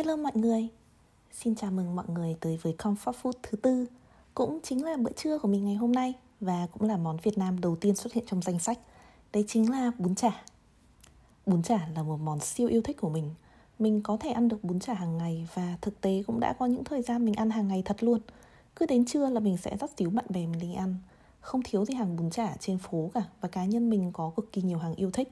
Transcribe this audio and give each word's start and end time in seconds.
Hello 0.00 0.16
mọi 0.16 0.32
người. 0.34 0.68
Xin 1.32 1.54
chào 1.54 1.70
mừng 1.70 1.96
mọi 1.96 2.04
người 2.08 2.36
tới 2.40 2.56
với 2.62 2.74
Comfort 2.78 3.12
Food 3.22 3.32
thứ 3.42 3.56
tư. 3.56 3.86
Cũng 4.34 4.60
chính 4.62 4.84
là 4.84 4.96
bữa 4.96 5.12
trưa 5.12 5.38
của 5.38 5.48
mình 5.48 5.64
ngày 5.64 5.74
hôm 5.74 5.92
nay 5.92 6.14
Và 6.40 6.66
cũng 6.72 6.88
là 6.88 6.96
món 6.96 7.16
Việt 7.22 7.38
Nam 7.38 7.60
đầu 7.60 7.76
tiên 7.76 7.96
xuất 7.96 8.12
hiện 8.12 8.24
trong 8.26 8.42
danh 8.42 8.58
sách. 8.58 8.78
Đấy 9.32 9.44
chính 9.48 9.70
là 9.70 9.92
bún 9.98 10.14
chả. 10.14 10.44
Bún 11.46 11.62
chả 11.62 11.88
là 11.94 12.02
một 12.02 12.16
món 12.16 12.40
siêu 12.40 12.68
yêu 12.68 12.82
thích 12.82 12.96
của 13.00 13.08
mình. 13.08 13.34
Mình 13.78 14.02
có 14.02 14.16
thể 14.16 14.30
ăn 14.30 14.48
được 14.48 14.64
bún 14.64 14.80
chả 14.80 14.94
hàng 14.94 15.18
ngày 15.18 15.48
Và 15.54 15.76
thực 15.80 16.00
tế 16.00 16.22
cũng 16.26 16.40
đã 16.40 16.52
có 16.52 16.66
những 16.66 16.84
thời 16.84 17.02
gian 17.02 17.24
mình 17.24 17.34
ăn 17.34 17.50
hàng 17.50 17.68
ngày 17.68 17.82
thật 17.84 18.02
luôn. 18.02 18.20
Cứ 18.76 18.86
đến 18.86 19.04
trưa 19.04 19.28
là 19.28 19.40
mình 19.40 19.56
sẽ 19.56 19.76
dắt 19.80 19.90
tíu 19.96 20.10
bạn 20.10 20.24
bè 20.28 20.46
mình 20.46 20.60
đi 20.60 20.74
ăn. 20.74 20.96
Không 21.40 21.60
thiếu 21.64 21.84
gì 21.84 21.94
hàng 21.94 22.16
bún 22.16 22.30
chả 22.30 22.56
trên 22.60 22.78
phố 22.78 23.10
cả 23.14 23.22
Và 23.40 23.48
cá 23.48 23.64
nhân 23.64 23.90
mình 23.90 24.10
có 24.12 24.32
cực 24.36 24.52
kỳ 24.52 24.62
nhiều 24.62 24.78
hàng 24.78 24.94
yêu 24.94 25.10
thích. 25.10 25.28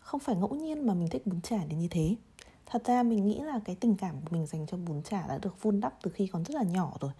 Không 0.00 0.20
phải 0.20 0.36
ngẫu 0.36 0.54
nhiên 0.54 0.86
mà 0.86 0.94
mình 0.94 1.08
thích 1.08 1.26
bún 1.26 1.40
chả 1.40 1.64
đến 1.64 1.78
như 1.78 1.88
thế 1.90 2.14
thật 2.66 2.84
ra 2.84 3.02
mình 3.02 3.26
nghĩ 3.26 3.40
là 3.40 3.60
cái 3.64 3.76
tình 3.76 3.96
cảm 3.96 4.14
của 4.14 4.28
mình 4.30 4.46
dành 4.46 4.66
cho 4.66 4.76
bún 4.76 5.02
chả 5.02 5.26
đã 5.26 5.38
được 5.38 5.62
vun 5.62 5.80
đắp 5.80 5.94
từ 6.02 6.10
khi 6.10 6.26
còn 6.26 6.44
rất 6.44 6.54
là 6.54 6.62
nhỏ 6.62 6.92
rồi. 7.00 7.10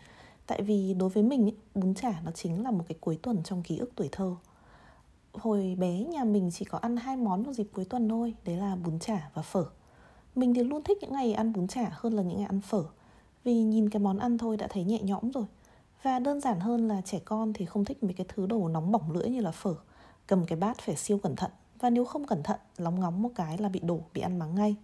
Tại 0.46 0.62
vì 0.62 0.94
đối 0.94 1.08
với 1.08 1.22
mình 1.22 1.42
ấy, 1.42 1.56
bún 1.74 1.94
chả 1.94 2.20
nó 2.24 2.30
chính 2.30 2.64
là 2.64 2.70
một 2.70 2.84
cái 2.88 2.96
cuối 3.00 3.18
tuần 3.22 3.42
trong 3.42 3.62
ký 3.62 3.78
ức 3.78 3.90
tuổi 3.94 4.08
thơ. 4.12 4.36
Hồi 5.32 5.76
bé 5.78 5.98
nhà 5.98 6.24
mình 6.24 6.50
chỉ 6.52 6.64
có 6.64 6.78
ăn 6.78 6.96
hai 6.96 7.16
món 7.16 7.42
vào 7.42 7.54
dịp 7.54 7.68
cuối 7.72 7.84
tuần 7.84 8.08
thôi 8.08 8.34
đấy 8.44 8.56
là 8.56 8.76
bún 8.76 8.98
chả 8.98 9.30
và 9.34 9.42
phở. 9.42 9.64
Mình 10.34 10.54
thì 10.54 10.62
luôn 10.62 10.82
thích 10.82 10.98
những 11.00 11.12
ngày 11.12 11.32
ăn 11.32 11.52
bún 11.52 11.66
chả 11.68 11.90
hơn 11.92 12.12
là 12.12 12.22
những 12.22 12.36
ngày 12.36 12.46
ăn 12.46 12.60
phở 12.60 12.84
vì 13.44 13.62
nhìn 13.62 13.90
cái 13.90 14.00
món 14.00 14.18
ăn 14.18 14.38
thôi 14.38 14.56
đã 14.56 14.66
thấy 14.70 14.84
nhẹ 14.84 15.00
nhõm 15.02 15.30
rồi. 15.30 15.44
Và 16.02 16.18
đơn 16.18 16.40
giản 16.40 16.60
hơn 16.60 16.88
là 16.88 17.00
trẻ 17.00 17.18
con 17.24 17.52
thì 17.52 17.64
không 17.64 17.84
thích 17.84 18.02
mấy 18.02 18.12
cái 18.12 18.26
thứ 18.34 18.46
đồ 18.46 18.68
nóng 18.68 18.92
bỏng 18.92 19.12
lưỡi 19.12 19.28
như 19.28 19.40
là 19.40 19.50
phở 19.50 19.74
cầm 20.26 20.46
cái 20.46 20.58
bát 20.58 20.78
phải 20.78 20.96
siêu 20.96 21.18
cẩn 21.18 21.36
thận 21.36 21.50
và 21.80 21.90
nếu 21.90 22.04
không 22.04 22.26
cẩn 22.26 22.42
thận 22.42 22.60
lóng 22.76 23.00
ngóng 23.00 23.22
một 23.22 23.30
cái 23.34 23.58
là 23.58 23.68
bị 23.68 23.80
đổ 23.80 24.00
bị 24.14 24.20
ăn 24.20 24.38
mắng 24.38 24.54
ngay. 24.54 24.76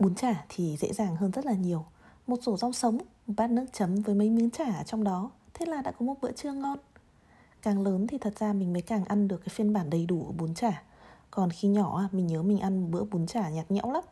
Bún 0.00 0.14
chả 0.14 0.44
thì 0.48 0.76
dễ 0.76 0.92
dàng 0.92 1.16
hơn 1.16 1.30
rất 1.30 1.46
là 1.46 1.52
nhiều. 1.52 1.84
Một 2.26 2.42
rổ 2.42 2.56
rau 2.56 2.72
sống, 2.72 2.98
một 3.26 3.34
bát 3.36 3.50
nước 3.50 3.66
chấm 3.72 3.94
với 4.02 4.14
mấy 4.14 4.30
miếng 4.30 4.50
chả 4.50 4.82
trong 4.82 5.04
đó. 5.04 5.30
Thế 5.54 5.66
là 5.66 5.82
đã 5.82 5.90
có 5.90 6.06
một 6.06 6.14
bữa 6.20 6.32
trưa 6.32 6.52
ngon. 6.52 6.78
Càng 7.62 7.82
lớn 7.82 8.06
thì 8.06 8.18
thật 8.18 8.38
ra 8.38 8.52
mình 8.52 8.72
mới 8.72 8.82
càng 8.82 9.04
ăn 9.04 9.28
được 9.28 9.36
cái 9.36 9.48
phiên 9.48 9.72
bản 9.72 9.90
đầy 9.90 10.06
đủ 10.06 10.24
của 10.26 10.32
bún 10.32 10.54
chả. 10.54 10.82
Còn 11.30 11.50
khi 11.50 11.68
nhỏ 11.68 12.08
mình 12.12 12.26
nhớ 12.26 12.42
mình 12.42 12.58
ăn 12.58 12.80
một 12.80 12.88
bữa 12.90 13.04
bún 13.04 13.26
chả 13.26 13.50
nhạt 13.50 13.70
nhẽo 13.70 13.92
lắm. 13.92 14.04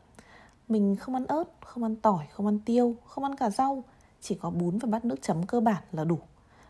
Mình 0.68 0.96
không 0.96 1.14
ăn 1.14 1.26
ớt, 1.26 1.44
không 1.60 1.82
ăn 1.82 1.96
tỏi, 1.96 2.26
không 2.32 2.46
ăn 2.46 2.58
tiêu, 2.58 2.96
không 3.06 3.24
ăn 3.24 3.36
cả 3.36 3.50
rau. 3.50 3.84
Chỉ 4.20 4.34
có 4.34 4.50
bún 4.50 4.78
và 4.78 4.88
bát 4.88 5.04
nước 5.04 5.22
chấm 5.22 5.46
cơ 5.46 5.60
bản 5.60 5.82
là 5.92 6.04
đủ. 6.04 6.18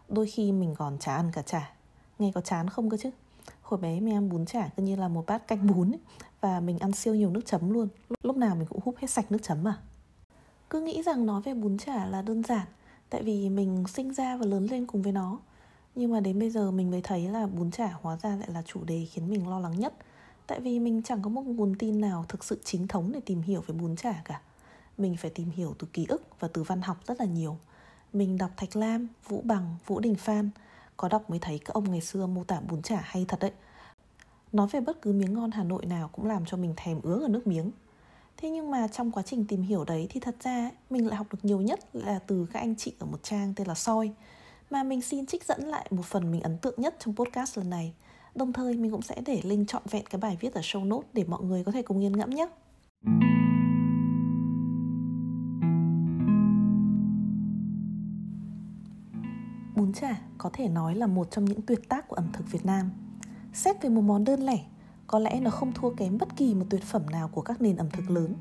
Đôi 0.09 0.27
khi 0.27 0.53
mình 0.53 0.75
còn 0.79 0.99
chả 0.99 1.15
ăn 1.15 1.31
cả 1.33 1.43
chả. 1.43 1.73
Nghe 2.19 2.33
có 2.35 2.41
chán 2.41 2.71
không 2.71 2.91
cơ 2.91 2.97
chứ? 2.97 3.11
Hồi 3.63 3.81
bé 3.81 4.01
mình 4.01 4.15
ăn 4.15 4.29
bún 4.29 4.47
chả 4.47 4.69
cứ 4.77 4.83
như 4.83 4.97
là 4.97 5.09
một 5.09 5.27
bát 5.27 5.49
canh 5.49 5.67
bún 5.67 5.91
ấy, 5.91 6.01
và 6.41 6.61
mình 6.61 6.79
ăn 6.79 6.93
siêu 6.93 7.15
nhiều 7.15 7.31
nước 7.31 7.47
chấm 7.47 7.71
luôn. 7.71 7.89
Lúc 8.23 8.37
nào 8.37 8.55
mình 8.55 8.67
cũng 8.67 8.81
húp 8.85 8.97
hết 8.99 9.11
sạch 9.11 9.33
nước 9.33 9.39
chấm 9.43 9.69
à 9.69 9.79
cứ 10.71 10.81
nghĩ 10.81 11.03
rằng 11.03 11.27
nói 11.27 11.43
về 11.43 11.55
bún 11.55 11.79
chả 11.79 12.07
là 12.07 12.23
đơn 12.23 12.43
giản, 12.43 12.67
tại 13.11 13.23
vì 13.23 13.49
mình 13.49 13.85
sinh 13.95 14.15
ra 14.15 14.37
và 14.37 14.47
lớn 14.47 14.67
lên 14.71 14.87
cùng 14.87 15.03
với 15.03 15.13
nó. 15.13 15.39
Nhưng 15.95 16.13
mà 16.13 16.21
đến 16.21 16.39
bây 16.39 16.51
giờ 16.51 16.71
mình 16.71 16.91
mới 16.91 17.03
thấy 17.03 17.29
là 17.29 17.47
bún 17.47 17.71
chả 17.71 17.91
hóa 18.03 18.17
ra 18.23 18.37
lại 18.37 18.49
là 18.53 18.63
chủ 18.63 18.85
đề 18.85 19.07
khiến 19.11 19.31
mình 19.31 19.49
lo 19.49 19.61
lắng 19.61 19.81
nhất. 19.81 19.95
Tại 20.47 20.61
vì 20.61 20.79
mình 20.79 21.03
chẳng 21.03 21.23
có 21.23 21.31
một 21.31 21.43
nguồn 21.43 21.75
tin 21.79 22.01
nào 22.01 22.25
thực 22.29 22.45
sự 22.45 22.61
chính 22.65 22.89
thống 22.89 23.13
để 23.13 23.21
tìm 23.27 23.43
hiểu 23.43 23.65
về 23.67 23.75
bún 23.75 23.97
chả 23.97 24.23
cả. 24.25 24.41
Mình 24.99 25.17
phải 25.17 25.31
tìm 25.31 25.51
hiểu 25.51 25.75
từ 25.79 25.87
ký 25.93 26.07
ức 26.09 26.23
và 26.41 26.49
từ 26.53 26.63
văn 26.63 26.83
học 26.83 26.97
rất 27.07 27.21
là 27.21 27.27
nhiều. 27.27 27.59
Mình 28.13 28.39
đọc 28.39 28.51
thạch 28.57 28.77
lam, 28.77 29.09
vũ 29.29 29.41
bằng, 29.45 29.77
vũ 29.87 30.01
đình 30.01 30.15
phan 30.15 30.51
có 30.99 31.09
đọc 31.09 31.31
mới 31.31 31.39
thấy 31.39 31.59
các 31.59 31.75
ông 31.75 31.91
ngày 31.91 32.01
xưa 32.01 32.27
mô 32.27 32.45
tả 32.45 32.61
bún 32.61 32.83
chả 32.83 33.01
hay 33.05 33.25
thật 33.29 33.41
đấy. 33.41 33.53
Nói 34.53 34.69
về 34.71 34.81
bất 34.81 35.03
cứ 35.03 35.13
miếng 35.13 35.35
ngon 35.35 35.51
Hà 35.51 35.65
Nội 35.65 35.87
nào 35.87 36.09
cũng 36.13 36.27
làm 36.27 36.45
cho 36.47 36.57
mình 36.57 36.75
thèm 36.77 37.01
ứa 37.03 37.21
ở 37.23 37.29
nước 37.29 37.47
miếng. 37.47 37.71
Thế 38.37 38.51
nhưng 38.51 38.71
mà 38.71 38.89
trong 38.89 39.11
quá 39.11 39.23
trình 39.23 39.45
tìm 39.45 39.63
hiểu 39.63 39.85
đấy 39.85 40.07
thì 40.11 40.21
thật 40.21 40.37
ra 40.41 40.71
mình 40.91 41.07
lại 41.07 41.17
học 41.17 41.27
được 41.31 41.39
nhiều 41.43 41.61
nhất 41.61 41.81
là 41.93 42.19
từ 42.27 42.47
các 42.53 42.61
anh 42.61 42.77
chị 42.77 42.93
ở 42.99 43.07
một 43.07 43.23
trang 43.23 43.53
tên 43.57 43.67
là 43.67 43.75
Soi, 43.75 44.11
Mà 44.71 44.83
mình 44.83 45.03
xin 45.03 45.27
trích 45.27 45.45
dẫn 45.45 45.65
lại 45.65 45.87
một 45.91 46.05
phần 46.05 46.31
mình 46.31 46.41
ấn 46.41 46.59
tượng 46.59 46.75
nhất 46.77 46.97
trong 46.99 47.17
podcast 47.17 47.59
lần 47.59 47.71
này. 47.71 47.95
Đồng 48.35 48.53
thời 48.53 48.75
mình 48.75 48.91
cũng 48.91 49.03
sẽ 49.03 49.21
để 49.27 49.41
link 49.45 49.69
trọn 49.69 49.83
vẹn 49.91 50.07
cái 50.11 50.21
bài 50.21 50.37
viết 50.41 50.55
ở 50.55 50.61
show 50.61 50.89
notes 50.89 51.11
để 51.13 51.25
mọi 51.25 51.43
người 51.43 51.65
có 51.65 51.73
thể 51.73 51.83
cùng 51.83 52.01
nghiên 52.01 52.17
ngẫm 52.17 52.31
nhé. 52.31 52.49
Chả 60.01 60.19
có 60.39 60.51
thể 60.53 60.69
nói 60.69 60.95
là 60.95 61.07
một 61.07 61.31
trong 61.31 61.45
những 61.45 61.63
tuyệt 61.63 61.89
tác 61.89 62.09
của 62.09 62.17
ẩm 62.17 62.29
thực 62.33 62.51
Việt 62.51 62.67
Nam 62.67 62.91
Xét 63.53 63.83
về 63.83 63.89
một 63.89 64.01
món 64.01 64.25
đơn 64.25 64.41
lẻ, 64.41 64.59
có 65.07 65.19
lẽ 65.19 65.41
nó 65.41 65.51
không 65.51 65.73
thua 65.73 65.91
kém 65.91 66.19
bất 66.19 66.37
kỳ 66.37 66.55
một 66.55 66.65
tuyệt 66.71 66.83
phẩm 66.83 67.07
nào 67.11 67.29
của 67.29 67.41
các 67.43 67.61
nền 67.61 67.77
ẩm 67.77 67.91
thực 67.91 68.11
lớn. 68.11 68.35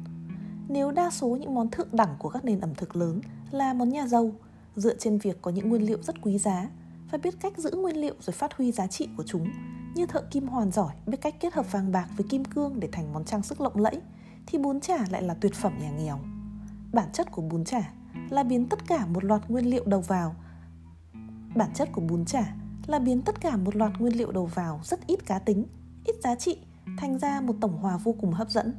Nếu 0.69 0.91
đa 0.91 1.09
số 1.09 1.27
những 1.27 1.55
món 1.55 1.69
thượng 1.69 1.87
đẳng 1.91 2.15
của 2.19 2.29
các 2.29 2.45
nền 2.45 2.59
ẩm 2.59 2.75
thực 2.75 2.95
lớn 2.95 3.21
là 3.51 3.73
món 3.73 3.89
nhà 3.89 4.07
giàu, 4.07 4.31
dựa 4.75 4.95
trên 4.95 5.17
việc 5.17 5.41
có 5.41 5.51
những 5.51 5.69
nguyên 5.69 5.85
liệu 5.85 5.97
rất 6.03 6.21
quý 6.21 6.37
giá 6.37 6.69
và 7.11 7.17
biết 7.17 7.39
cách 7.39 7.57
giữ 7.57 7.71
nguyên 7.71 7.97
liệu 7.97 8.15
rồi 8.19 8.33
phát 8.33 8.53
huy 8.53 8.71
giá 8.71 8.87
trị 8.87 9.07
của 9.17 9.23
chúng, 9.23 9.47
như 9.95 10.05
thợ 10.05 10.21
kim 10.21 10.47
hoàn 10.47 10.71
giỏi 10.71 10.93
biết 11.05 11.17
cách 11.21 11.35
kết 11.39 11.53
hợp 11.53 11.71
vàng 11.71 11.91
bạc 11.91 12.07
với 12.17 12.27
kim 12.29 12.45
cương 12.45 12.79
để 12.79 12.89
thành 12.91 13.13
món 13.13 13.25
trang 13.25 13.43
sức 13.43 13.61
lộng 13.61 13.77
lẫy, 13.77 14.01
thì 14.47 14.57
bún 14.57 14.79
chả 14.79 14.97
lại 15.09 15.21
là 15.21 15.33
tuyệt 15.33 15.53
phẩm 15.53 15.73
nhà 15.79 15.91
nghèo. 15.91 16.19
Bản 16.93 17.09
chất 17.13 17.31
của 17.31 17.41
bún 17.41 17.63
chả 17.63 17.93
là 18.29 18.43
biến 18.43 18.65
tất 18.69 18.87
cả 18.87 19.05
một 19.05 19.23
loạt 19.23 19.49
nguyên 19.49 19.69
liệu 19.69 19.83
đầu 19.85 20.01
vào. 20.01 20.35
Bản 21.57 21.73
chất 21.73 21.89
của 21.91 22.01
bún 22.01 22.25
chả 22.25 22.53
là 22.87 22.99
biến 22.99 23.21
tất 23.21 23.41
cả 23.41 23.57
một 23.57 23.75
loạt 23.75 23.91
nguyên 23.99 24.17
liệu 24.17 24.31
đầu 24.31 24.45
vào 24.45 24.79
rất 24.83 25.07
ít 25.07 25.25
cá 25.25 25.39
tính, 25.39 25.65
ít 26.05 26.15
giá 26.23 26.35
trị 26.35 26.57
thành 26.97 27.17
ra 27.17 27.41
một 27.41 27.55
tổng 27.61 27.77
hòa 27.77 27.97
vô 27.97 28.15
cùng 28.21 28.31
hấp 28.31 28.49
dẫn. 28.49 28.73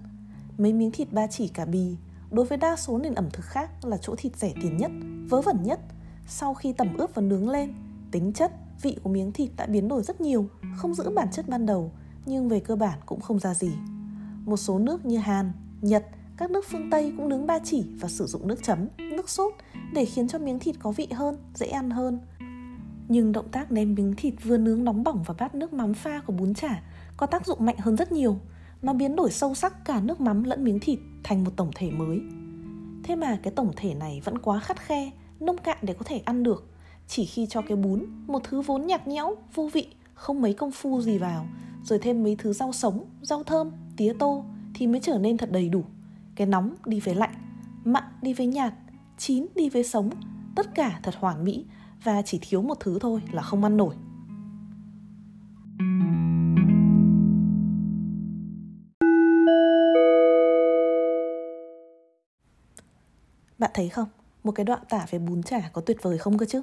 Mấy 0.58 0.72
miếng 0.72 0.90
thịt 0.90 1.12
ba 1.12 1.26
chỉ 1.26 1.48
cả 1.48 1.64
bì, 1.64 1.96
đối 2.30 2.44
với 2.44 2.58
đa 2.58 2.76
số 2.76 2.98
nền 2.98 3.14
ẩm 3.14 3.28
thực 3.32 3.44
khác 3.44 3.84
là 3.84 3.96
chỗ 3.96 4.14
thịt 4.18 4.36
rẻ 4.36 4.52
tiền 4.62 4.76
nhất, 4.76 4.90
vớ 5.28 5.40
vẩn 5.40 5.62
nhất. 5.62 5.80
Sau 6.26 6.54
khi 6.54 6.72
tẩm 6.72 6.96
ướp 6.96 7.14
và 7.14 7.22
nướng 7.22 7.48
lên, 7.48 7.74
tính 8.10 8.32
chất, 8.32 8.52
vị 8.82 8.96
của 9.02 9.10
miếng 9.10 9.32
thịt 9.32 9.50
đã 9.56 9.66
biến 9.66 9.88
đổi 9.88 10.02
rất 10.02 10.20
nhiều, 10.20 10.48
không 10.76 10.94
giữ 10.94 11.10
bản 11.10 11.28
chất 11.32 11.48
ban 11.48 11.66
đầu, 11.66 11.92
nhưng 12.26 12.48
về 12.48 12.60
cơ 12.60 12.76
bản 12.76 12.98
cũng 13.06 13.20
không 13.20 13.38
ra 13.38 13.54
gì. 13.54 13.72
Một 14.44 14.56
số 14.56 14.78
nước 14.78 15.06
như 15.06 15.18
Hàn, 15.18 15.52
Nhật, 15.80 16.06
các 16.36 16.50
nước 16.50 16.64
phương 16.68 16.90
Tây 16.90 17.12
cũng 17.16 17.28
nướng 17.28 17.46
ba 17.46 17.58
chỉ 17.64 17.86
và 18.00 18.08
sử 18.08 18.26
dụng 18.26 18.48
nước 18.48 18.62
chấm, 18.62 18.88
nước 18.98 19.30
sốt 19.30 19.54
để 19.92 20.04
khiến 20.04 20.28
cho 20.28 20.38
miếng 20.38 20.58
thịt 20.58 20.76
có 20.78 20.92
vị 20.92 21.08
hơn, 21.12 21.36
dễ 21.54 21.66
ăn 21.66 21.90
hơn. 21.90 22.20
Nhưng 23.08 23.32
động 23.32 23.48
tác 23.48 23.72
ném 23.72 23.94
miếng 23.94 24.14
thịt 24.16 24.34
vừa 24.44 24.56
nướng 24.56 24.84
nóng 24.84 25.04
bỏng 25.04 25.22
vào 25.22 25.36
bát 25.38 25.54
nước 25.54 25.72
mắm 25.72 25.94
pha 25.94 26.20
của 26.20 26.32
bún 26.32 26.54
chả 26.54 26.82
có 27.16 27.26
tác 27.26 27.46
dụng 27.46 27.64
mạnh 27.66 27.76
hơn 27.78 27.96
rất 27.96 28.12
nhiều. 28.12 28.38
Nó 28.82 28.92
biến 28.92 29.16
đổi 29.16 29.30
sâu 29.30 29.54
sắc 29.54 29.84
cả 29.84 30.00
nước 30.00 30.20
mắm 30.20 30.44
lẫn 30.44 30.64
miếng 30.64 30.80
thịt 30.80 30.98
thành 31.24 31.44
một 31.44 31.50
tổng 31.56 31.70
thể 31.74 31.90
mới. 31.90 32.20
Thế 33.02 33.16
mà 33.16 33.38
cái 33.42 33.52
tổng 33.56 33.72
thể 33.76 33.94
này 33.94 34.20
vẫn 34.24 34.38
quá 34.38 34.60
khắt 34.60 34.80
khe, 34.80 35.10
nông 35.40 35.58
cạn 35.58 35.78
để 35.82 35.94
có 35.94 36.04
thể 36.04 36.18
ăn 36.18 36.42
được. 36.42 36.70
Chỉ 37.06 37.24
khi 37.24 37.46
cho 37.46 37.62
cái 37.62 37.76
bún, 37.76 38.06
một 38.26 38.44
thứ 38.44 38.60
vốn 38.60 38.86
nhạt 38.86 39.08
nhẽo, 39.08 39.34
vô 39.54 39.70
vị, 39.72 39.86
không 40.14 40.42
mấy 40.42 40.52
công 40.52 40.70
phu 40.70 41.00
gì 41.00 41.18
vào, 41.18 41.46
rồi 41.84 41.98
thêm 41.98 42.22
mấy 42.22 42.36
thứ 42.36 42.52
rau 42.52 42.72
sống, 42.72 43.04
rau 43.22 43.44
thơm, 43.44 43.70
tía 43.96 44.12
tô 44.18 44.44
thì 44.74 44.86
mới 44.86 45.00
trở 45.00 45.18
nên 45.18 45.36
thật 45.36 45.52
đầy 45.52 45.68
đủ. 45.68 45.84
Cái 46.34 46.46
nóng 46.46 46.74
đi 46.86 47.00
với 47.00 47.14
lạnh, 47.14 47.34
mặn 47.84 48.04
đi 48.22 48.34
với 48.34 48.46
nhạt, 48.46 48.74
chín 49.18 49.46
đi 49.54 49.68
với 49.68 49.84
sống, 49.84 50.10
tất 50.54 50.74
cả 50.74 51.00
thật 51.02 51.14
hoàn 51.18 51.44
mỹ 51.44 51.64
và 52.04 52.22
chỉ 52.22 52.38
thiếu 52.42 52.62
một 52.62 52.80
thứ 52.80 52.98
thôi 53.00 53.22
là 53.32 53.42
không 53.42 53.64
ăn 53.64 53.76
nổi 53.76 53.94
Bạn 63.58 63.70
thấy 63.74 63.88
không? 63.88 64.08
Một 64.44 64.52
cái 64.52 64.64
đoạn 64.64 64.80
tả 64.88 65.06
về 65.10 65.18
bún 65.18 65.42
chả 65.42 65.70
có 65.72 65.80
tuyệt 65.80 65.96
vời 66.02 66.18
không 66.18 66.38
cơ 66.38 66.46
chứ? 66.46 66.62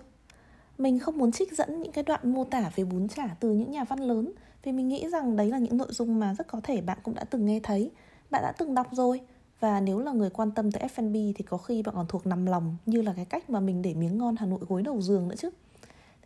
Mình 0.77 0.99
không 0.99 1.17
muốn 1.17 1.31
trích 1.31 1.53
dẫn 1.53 1.81
những 1.81 1.91
cái 1.91 2.03
đoạn 2.03 2.33
mô 2.33 2.43
tả 2.43 2.71
về 2.75 2.83
bún 2.83 3.07
chả 3.07 3.35
từ 3.39 3.51
những 3.51 3.71
nhà 3.71 3.83
văn 3.83 3.99
lớn 3.99 4.31
Vì 4.63 4.71
mình 4.71 4.87
nghĩ 4.87 5.09
rằng 5.09 5.35
đấy 5.35 5.49
là 5.49 5.57
những 5.57 5.77
nội 5.77 5.87
dung 5.91 6.19
mà 6.19 6.33
rất 6.33 6.47
có 6.47 6.61
thể 6.63 6.81
bạn 6.81 6.97
cũng 7.03 7.15
đã 7.15 7.23
từng 7.23 7.45
nghe 7.45 7.59
thấy, 7.63 7.91
Bạn 8.29 8.43
đã 8.43 8.51
từng 8.57 8.73
đọc 8.73 8.87
rồi 8.91 9.21
và 9.65 9.79
nếu 9.79 9.99
là 9.99 10.11
người 10.11 10.29
quan 10.29 10.51
tâm 10.51 10.71
tới 10.71 10.89
F&B 10.95 11.13
thì 11.13 11.43
có 11.49 11.57
khi 11.57 11.83
bạn 11.83 11.95
còn 11.95 12.05
thuộc 12.09 12.27
nằm 12.27 12.45
lòng 12.45 12.77
như 12.85 13.01
là 13.01 13.13
cái 13.15 13.25
cách 13.25 13.49
mà 13.49 13.59
mình 13.59 13.81
để 13.81 13.93
miếng 13.93 14.17
ngon 14.17 14.35
Hà 14.35 14.45
Nội 14.45 14.59
gối 14.67 14.81
đầu 14.81 15.01
giường 15.01 15.27
nữa 15.27 15.35
chứ. 15.37 15.49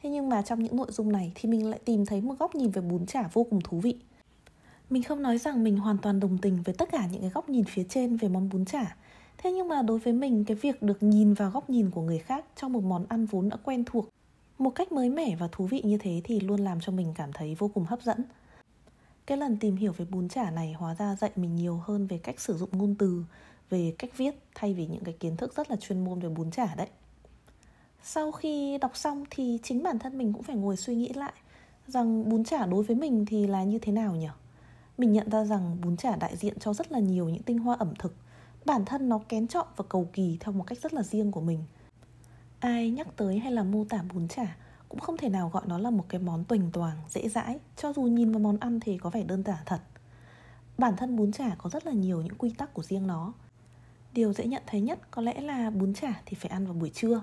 Thế 0.02 0.10
nhưng 0.10 0.30
mà 0.30 0.42
trong 0.42 0.64
những 0.64 0.76
nội 0.76 0.88
dung 0.90 1.12
này 1.12 1.32
thì 1.36 1.50
mình 1.50 1.70
lại 1.70 1.80
tìm 1.86 2.06
thấy 2.06 2.22
một 2.22 2.36
góc 2.40 2.56
nhìn 2.56 2.72
về 2.72 2.82
bún 2.82 3.06
chả 3.06 3.30
vô 3.34 3.44
cùng 3.44 3.62
thú 3.64 3.80
vị. 3.80 3.96
Mình 4.90 5.04
không 5.04 5.22
nói 5.22 5.38
rằng 5.38 5.64
mình 5.64 5.78
hoàn 5.78 5.98
toàn 5.98 6.20
đồng 6.20 6.38
tình 6.38 6.62
với 6.64 6.76
tất 6.76 6.92
cả 6.92 7.08
những 7.12 7.22
cái 7.22 7.30
góc 7.30 7.50
nhìn 7.50 7.64
phía 7.64 7.84
trên 7.90 8.18
về 8.18 8.28
món 8.28 8.50
bún 8.50 8.66
chả. 8.66 8.96
Thế 9.38 9.52
nhưng 9.52 9.68
mà 9.68 9.82
đối 9.82 10.00
với 10.00 10.14
mình, 10.14 10.46
cái 10.46 10.58
việc 10.58 10.82
được 10.82 11.04
nhìn 11.04 11.34
vào 11.34 11.52
góc 11.52 11.70
nhìn 11.70 11.92
của 11.92 12.02
người 12.02 12.20
khác 12.20 12.46
trong 12.56 12.74
một 12.74 12.84
món 12.84 13.06
ăn 13.10 13.26
vốn 13.26 13.50
đã 13.50 13.58
quen 13.64 13.84
thuộc, 13.86 14.10
một 14.58 14.70
cách 14.70 14.92
mới 14.92 15.10
mẻ 15.10 15.36
và 15.36 15.48
thú 15.52 15.66
vị 15.66 15.82
như 15.86 15.98
thế 15.98 16.22
thì 16.24 16.40
luôn 16.40 16.60
làm 16.60 16.80
cho 16.80 16.92
mình 16.92 17.14
cảm 17.16 17.34
thấy 17.34 17.56
vô 17.56 17.68
cùng 17.74 17.86
hấp 17.86 18.02
dẫn 18.02 18.24
cái 19.30 19.38
lần 19.38 19.58
tìm 19.58 19.76
hiểu 19.76 19.92
về 19.92 20.06
bún 20.10 20.30
chả 20.30 20.52
này 20.52 20.74
hóa 20.74 20.96
ra 20.96 21.16
dạy 21.16 21.32
mình 21.36 21.56
nhiều 21.56 21.82
hơn 21.86 22.08
về 22.08 22.18
cách 22.18 22.40
sử 22.40 22.58
dụng 22.58 22.70
ngôn 22.72 22.96
từ, 22.96 23.24
về 23.70 23.94
cách 23.98 24.18
viết 24.18 24.36
thay 24.56 24.74
vì 24.74 24.88
những 24.88 25.04
cái 25.04 25.14
kiến 25.20 25.38
thức 25.38 25.56
rất 25.56 25.70
là 25.70 25.76
chuyên 25.76 26.04
môn 26.04 26.20
về 26.20 26.30
bún 26.30 26.52
chả 26.52 26.76
đấy. 26.76 26.88
Sau 28.04 28.32
khi 28.32 28.78
đọc 28.78 28.98
xong 28.98 29.24
thì 29.30 29.60
chính 29.64 29.84
bản 29.84 30.00
thân 30.00 30.18
mình 30.18 30.34
cũng 30.34 30.44
phải 30.44 30.56
ngồi 30.56 30.78
suy 30.78 30.96
nghĩ 30.96 31.14
lại 31.14 31.34
rằng 31.88 32.30
bún 32.30 32.44
chả 32.44 32.66
đối 32.66 32.84
với 32.84 32.96
mình 32.96 33.26
thì 33.26 33.48
là 33.48 33.64
như 33.64 33.80
thế 33.80 33.92
nào 33.92 34.16
nhỉ? 34.16 34.28
Mình 34.98 35.14
nhận 35.14 35.30
ra 35.30 35.46
rằng 35.46 35.78
bún 35.82 35.98
chả 35.98 36.16
đại 36.16 36.38
diện 36.38 36.60
cho 36.60 36.74
rất 36.74 36.92
là 36.92 37.00
nhiều 37.00 37.30
những 37.30 37.44
tinh 37.44 37.60
hoa 37.60 37.76
ẩm 37.80 37.94
thực. 38.00 38.16
Bản 38.66 38.86
thân 38.86 39.10
nó 39.10 39.20
kén 39.30 39.48
chọn 39.48 39.68
và 39.76 39.86
cầu 39.90 40.10
kỳ 40.14 40.38
theo 40.40 40.54
một 40.54 40.64
cách 40.68 40.80
rất 40.82 40.94
là 40.94 41.04
riêng 41.04 41.32
của 41.32 41.42
mình. 41.42 41.64
Ai 42.60 42.90
nhắc 42.90 43.08
tới 43.16 43.40
hay 43.40 43.52
là 43.52 43.64
mô 43.64 43.86
tả 43.90 44.04
bún 44.14 44.28
chả 44.28 44.56
cũng 44.90 45.00
không 45.00 45.18
thể 45.18 45.30
nào 45.30 45.50
gọi 45.54 45.64
nó 45.68 45.78
là 45.78 45.90
một 45.90 46.06
cái 46.10 46.22
món 46.22 46.44
tuềnh 46.44 46.72
toàng 46.72 46.98
dễ 47.10 47.30
dãi. 47.30 47.60
Cho 47.76 47.94
dù 47.94 48.02
nhìn 48.02 48.32
vào 48.32 48.40
món 48.40 48.58
ăn 48.58 48.80
thì 48.80 48.98
có 48.98 49.10
vẻ 49.10 49.24
đơn 49.24 49.44
giản 49.44 49.58
thật. 49.66 49.82
Bản 50.78 50.96
thân 50.98 51.16
bún 51.16 51.32
chả 51.32 51.56
có 51.58 51.70
rất 51.70 51.86
là 51.86 51.92
nhiều 51.92 52.22
những 52.22 52.36
quy 52.38 52.54
tắc 52.58 52.74
của 52.74 52.84
riêng 52.84 53.08
nó. 53.08 53.34
Điều 54.14 54.34
dễ 54.34 54.48
nhận 54.48 54.64
thấy 54.68 54.82
nhất 54.82 55.00
có 55.12 55.22
lẽ 55.22 55.42
là 55.42 55.70
bún 55.70 55.94
chả 55.94 56.22
thì 56.26 56.36
phải 56.36 56.52
ăn 56.52 56.66
vào 56.66 56.74
buổi 56.74 56.90
trưa. 56.90 57.22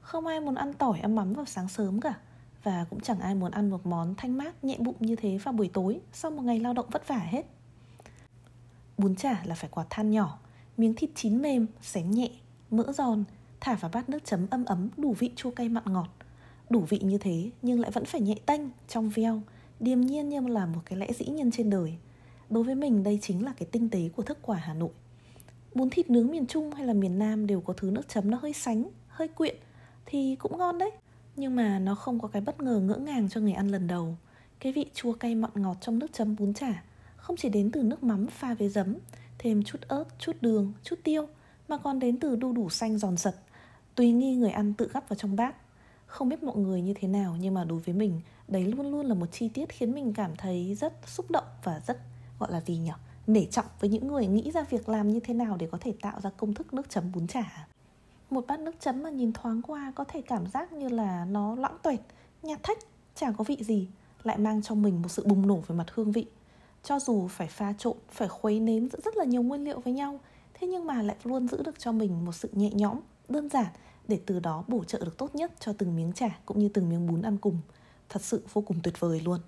Không 0.00 0.26
ai 0.26 0.40
muốn 0.40 0.54
ăn 0.54 0.72
tỏi 0.72 1.00
ăn 1.00 1.14
mắm 1.14 1.32
vào 1.32 1.44
sáng 1.44 1.68
sớm 1.68 2.00
cả. 2.00 2.14
Và 2.62 2.84
cũng 2.90 3.00
chẳng 3.00 3.20
ai 3.20 3.34
muốn 3.34 3.50
ăn 3.50 3.70
một 3.70 3.86
món 3.86 4.14
thanh 4.16 4.38
mát, 4.38 4.64
nhẹ 4.64 4.76
bụng 4.78 4.96
như 5.00 5.16
thế 5.16 5.38
vào 5.38 5.52
buổi 5.52 5.70
tối 5.72 6.00
sau 6.12 6.30
một 6.30 6.42
ngày 6.42 6.60
lao 6.60 6.72
động 6.72 6.86
vất 6.90 7.08
vả 7.08 7.18
hết. 7.18 7.46
Bún 8.98 9.16
chả 9.16 9.42
là 9.44 9.54
phải 9.54 9.70
quạt 9.70 9.86
than 9.90 10.10
nhỏ, 10.10 10.38
miếng 10.76 10.94
thịt 10.94 11.10
chín 11.14 11.42
mềm, 11.42 11.66
xém 11.82 12.10
nhẹ, 12.10 12.30
mỡ 12.70 12.92
giòn, 12.92 13.24
thả 13.60 13.74
vào 13.74 13.90
bát 13.94 14.08
nước 14.08 14.24
chấm 14.24 14.46
âm 14.50 14.64
ấm, 14.64 14.88
đủ 14.96 15.14
vị 15.18 15.30
chua 15.36 15.50
cay 15.50 15.68
mặn 15.68 15.84
ngọt 15.86 16.08
đủ 16.72 16.80
vị 16.80 17.00
như 17.02 17.18
thế, 17.18 17.50
nhưng 17.62 17.80
lại 17.80 17.90
vẫn 17.90 18.04
phải 18.04 18.20
nhẹ 18.20 18.34
tanh 18.46 18.70
trong 18.88 19.08
veo, 19.08 19.42
điềm 19.80 20.00
nhiên 20.00 20.28
như 20.28 20.40
là 20.40 20.66
một 20.66 20.80
cái 20.84 20.98
lẽ 20.98 21.12
dĩ 21.12 21.26
nhiên 21.26 21.50
trên 21.50 21.70
đời. 21.70 21.94
Đối 22.50 22.64
với 22.64 22.74
mình, 22.74 23.02
đây 23.02 23.18
chính 23.22 23.44
là 23.44 23.52
cái 23.58 23.68
tinh 23.72 23.90
tế 23.90 24.08
của 24.16 24.22
thức 24.22 24.38
quả 24.42 24.56
hà 24.56 24.74
nội. 24.74 24.90
Bún 25.74 25.90
thịt 25.90 26.10
nướng 26.10 26.30
miền 26.30 26.46
trung 26.46 26.72
hay 26.72 26.86
là 26.86 26.92
miền 26.92 27.18
nam 27.18 27.46
đều 27.46 27.60
có 27.60 27.72
thứ 27.76 27.90
nước 27.90 28.08
chấm 28.08 28.30
nó 28.30 28.38
hơi 28.42 28.52
sánh, 28.52 28.84
hơi 29.08 29.28
quyện, 29.28 29.56
thì 30.06 30.36
cũng 30.38 30.58
ngon 30.58 30.78
đấy. 30.78 30.90
Nhưng 31.36 31.56
mà 31.56 31.78
nó 31.78 31.94
không 31.94 32.20
có 32.20 32.28
cái 32.28 32.42
bất 32.42 32.60
ngờ 32.60 32.80
ngỡ 32.80 32.96
ngàng 32.96 33.28
cho 33.28 33.40
người 33.40 33.52
ăn 33.52 33.68
lần 33.68 33.86
đầu. 33.86 34.16
Cái 34.60 34.72
vị 34.72 34.86
chua 34.94 35.12
cay 35.12 35.34
mặn 35.34 35.50
ngọt 35.54 35.76
trong 35.80 35.98
nước 35.98 36.12
chấm 36.12 36.36
bún 36.36 36.54
chả 36.54 36.82
không 37.22 37.36
chỉ 37.36 37.48
đến 37.48 37.70
từ 37.70 37.82
nước 37.82 38.02
mắm 38.02 38.26
pha 38.26 38.54
với 38.54 38.68
giấm, 38.68 38.96
thêm 39.38 39.62
chút 39.62 39.78
ớt, 39.88 40.04
chút 40.18 40.36
đường, 40.40 40.72
chút 40.82 40.96
tiêu, 41.04 41.28
mà 41.68 41.78
còn 41.78 41.98
đến 41.98 42.18
từ 42.18 42.36
đu 42.36 42.52
đủ 42.52 42.70
xanh 42.70 42.98
giòn 42.98 43.16
giật. 43.16 43.34
Tùy 43.94 44.12
nghi 44.12 44.34
người 44.36 44.50
ăn 44.50 44.74
tự 44.74 44.90
gắp 44.94 45.08
vào 45.08 45.16
trong 45.16 45.36
bát 45.36 45.56
không 46.12 46.28
biết 46.28 46.42
mọi 46.42 46.56
người 46.56 46.82
như 46.82 46.94
thế 46.94 47.08
nào, 47.08 47.36
nhưng 47.40 47.54
mà 47.54 47.64
đối 47.64 47.78
với 47.78 47.94
mình, 47.94 48.20
đấy 48.48 48.64
luôn 48.64 48.90
luôn 48.90 49.06
là 49.06 49.14
một 49.14 49.26
chi 49.32 49.48
tiết 49.48 49.68
khiến 49.68 49.92
mình 49.92 50.12
cảm 50.14 50.36
thấy 50.36 50.74
rất 50.74 50.92
xúc 51.06 51.30
động 51.30 51.44
và 51.64 51.80
rất, 51.86 51.98
gọi 52.38 52.52
là 52.52 52.60
gì 52.60 52.76
nhỉ 52.76 52.90
nể 53.26 53.44
trọng 53.44 53.66
với 53.80 53.90
những 53.90 54.08
người 54.08 54.26
nghĩ 54.26 54.50
ra 54.50 54.62
việc 54.70 54.88
làm 54.88 55.10
như 55.10 55.20
thế 55.20 55.34
nào 55.34 55.56
để 55.56 55.68
có 55.72 55.78
thể 55.80 55.94
tạo 56.00 56.20
ra 56.20 56.30
công 56.36 56.54
thức 56.54 56.74
nước 56.74 56.90
chấm 56.90 57.12
bún 57.12 57.26
chả. 57.26 57.66
Một 58.30 58.46
bát 58.46 58.60
nước 58.60 58.74
chấm 58.80 59.02
mà 59.02 59.10
nhìn 59.10 59.32
thoáng 59.32 59.62
qua 59.62 59.92
có 59.94 60.04
thể 60.04 60.20
cảm 60.20 60.46
giác 60.46 60.72
như 60.72 60.88
là 60.88 61.24
nó 61.24 61.54
loãng 61.54 61.76
tuệt, 61.82 62.00
nhạt 62.42 62.62
thách 62.62 62.78
chẳng 63.14 63.34
có 63.38 63.44
vị 63.44 63.56
gì, 63.60 63.88
lại 64.22 64.38
mang 64.38 64.62
trong 64.62 64.82
mình 64.82 65.02
một 65.02 65.08
sự 65.08 65.24
bùng 65.26 65.46
nổ 65.46 65.56
về 65.56 65.76
mặt 65.76 65.86
hương 65.94 66.12
vị. 66.12 66.26
Cho 66.82 66.98
dù 66.98 67.28
phải 67.28 67.46
pha 67.46 67.72
trộn, 67.78 67.96
phải 68.10 68.28
khuấy 68.28 68.60
nếm 68.60 68.88
giữa 68.88 68.98
rất 69.04 69.16
là 69.16 69.24
nhiều 69.24 69.42
nguyên 69.42 69.64
liệu 69.64 69.80
với 69.80 69.92
nhau, 69.92 70.20
thế 70.54 70.66
nhưng 70.66 70.86
mà 70.86 71.02
lại 71.02 71.16
luôn 71.24 71.48
giữ 71.48 71.62
được 71.62 71.78
cho 71.78 71.92
mình 71.92 72.24
một 72.24 72.32
sự 72.32 72.48
nhẹ 72.52 72.70
nhõm, 72.70 73.00
đơn 73.28 73.48
giản 73.48 73.66
để 74.08 74.20
từ 74.26 74.40
đó 74.40 74.64
bổ 74.68 74.84
trợ 74.84 74.98
được 75.04 75.18
tốt 75.18 75.34
nhất 75.34 75.52
cho 75.60 75.72
từng 75.78 75.96
miếng 75.96 76.12
chả 76.12 76.38
cũng 76.46 76.58
như 76.58 76.68
từng 76.68 76.88
miếng 76.88 77.06
bún 77.06 77.22
ăn 77.22 77.38
cùng. 77.38 77.58
Thật 78.08 78.22
sự 78.22 78.44
vô 78.52 78.62
cùng 78.62 78.80
tuyệt 78.82 79.00
vời 79.00 79.20
luôn. 79.20 79.40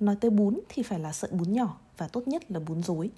Nói 0.00 0.16
tới 0.20 0.30
bún 0.30 0.60
thì 0.68 0.82
phải 0.82 0.98
là 0.98 1.12
sợi 1.12 1.30
bún 1.30 1.52
nhỏ 1.52 1.78
và 1.96 2.08
tốt 2.08 2.28
nhất 2.28 2.50
là 2.50 2.60
bún 2.60 2.82
rối. 2.82 3.10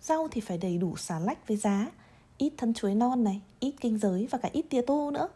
Rau 0.00 0.28
thì 0.30 0.40
phải 0.40 0.58
đầy 0.58 0.78
đủ 0.78 0.96
xà 0.96 1.18
lách 1.18 1.48
với 1.48 1.56
giá, 1.56 1.90
ít 2.38 2.52
thân 2.56 2.74
chuối 2.74 2.94
non 2.94 3.24
này, 3.24 3.40
ít 3.60 3.74
kinh 3.80 3.98
giới 3.98 4.26
và 4.30 4.38
cả 4.38 4.48
ít 4.52 4.66
tía 4.70 4.82
tô 4.82 5.10
nữa. 5.10 5.28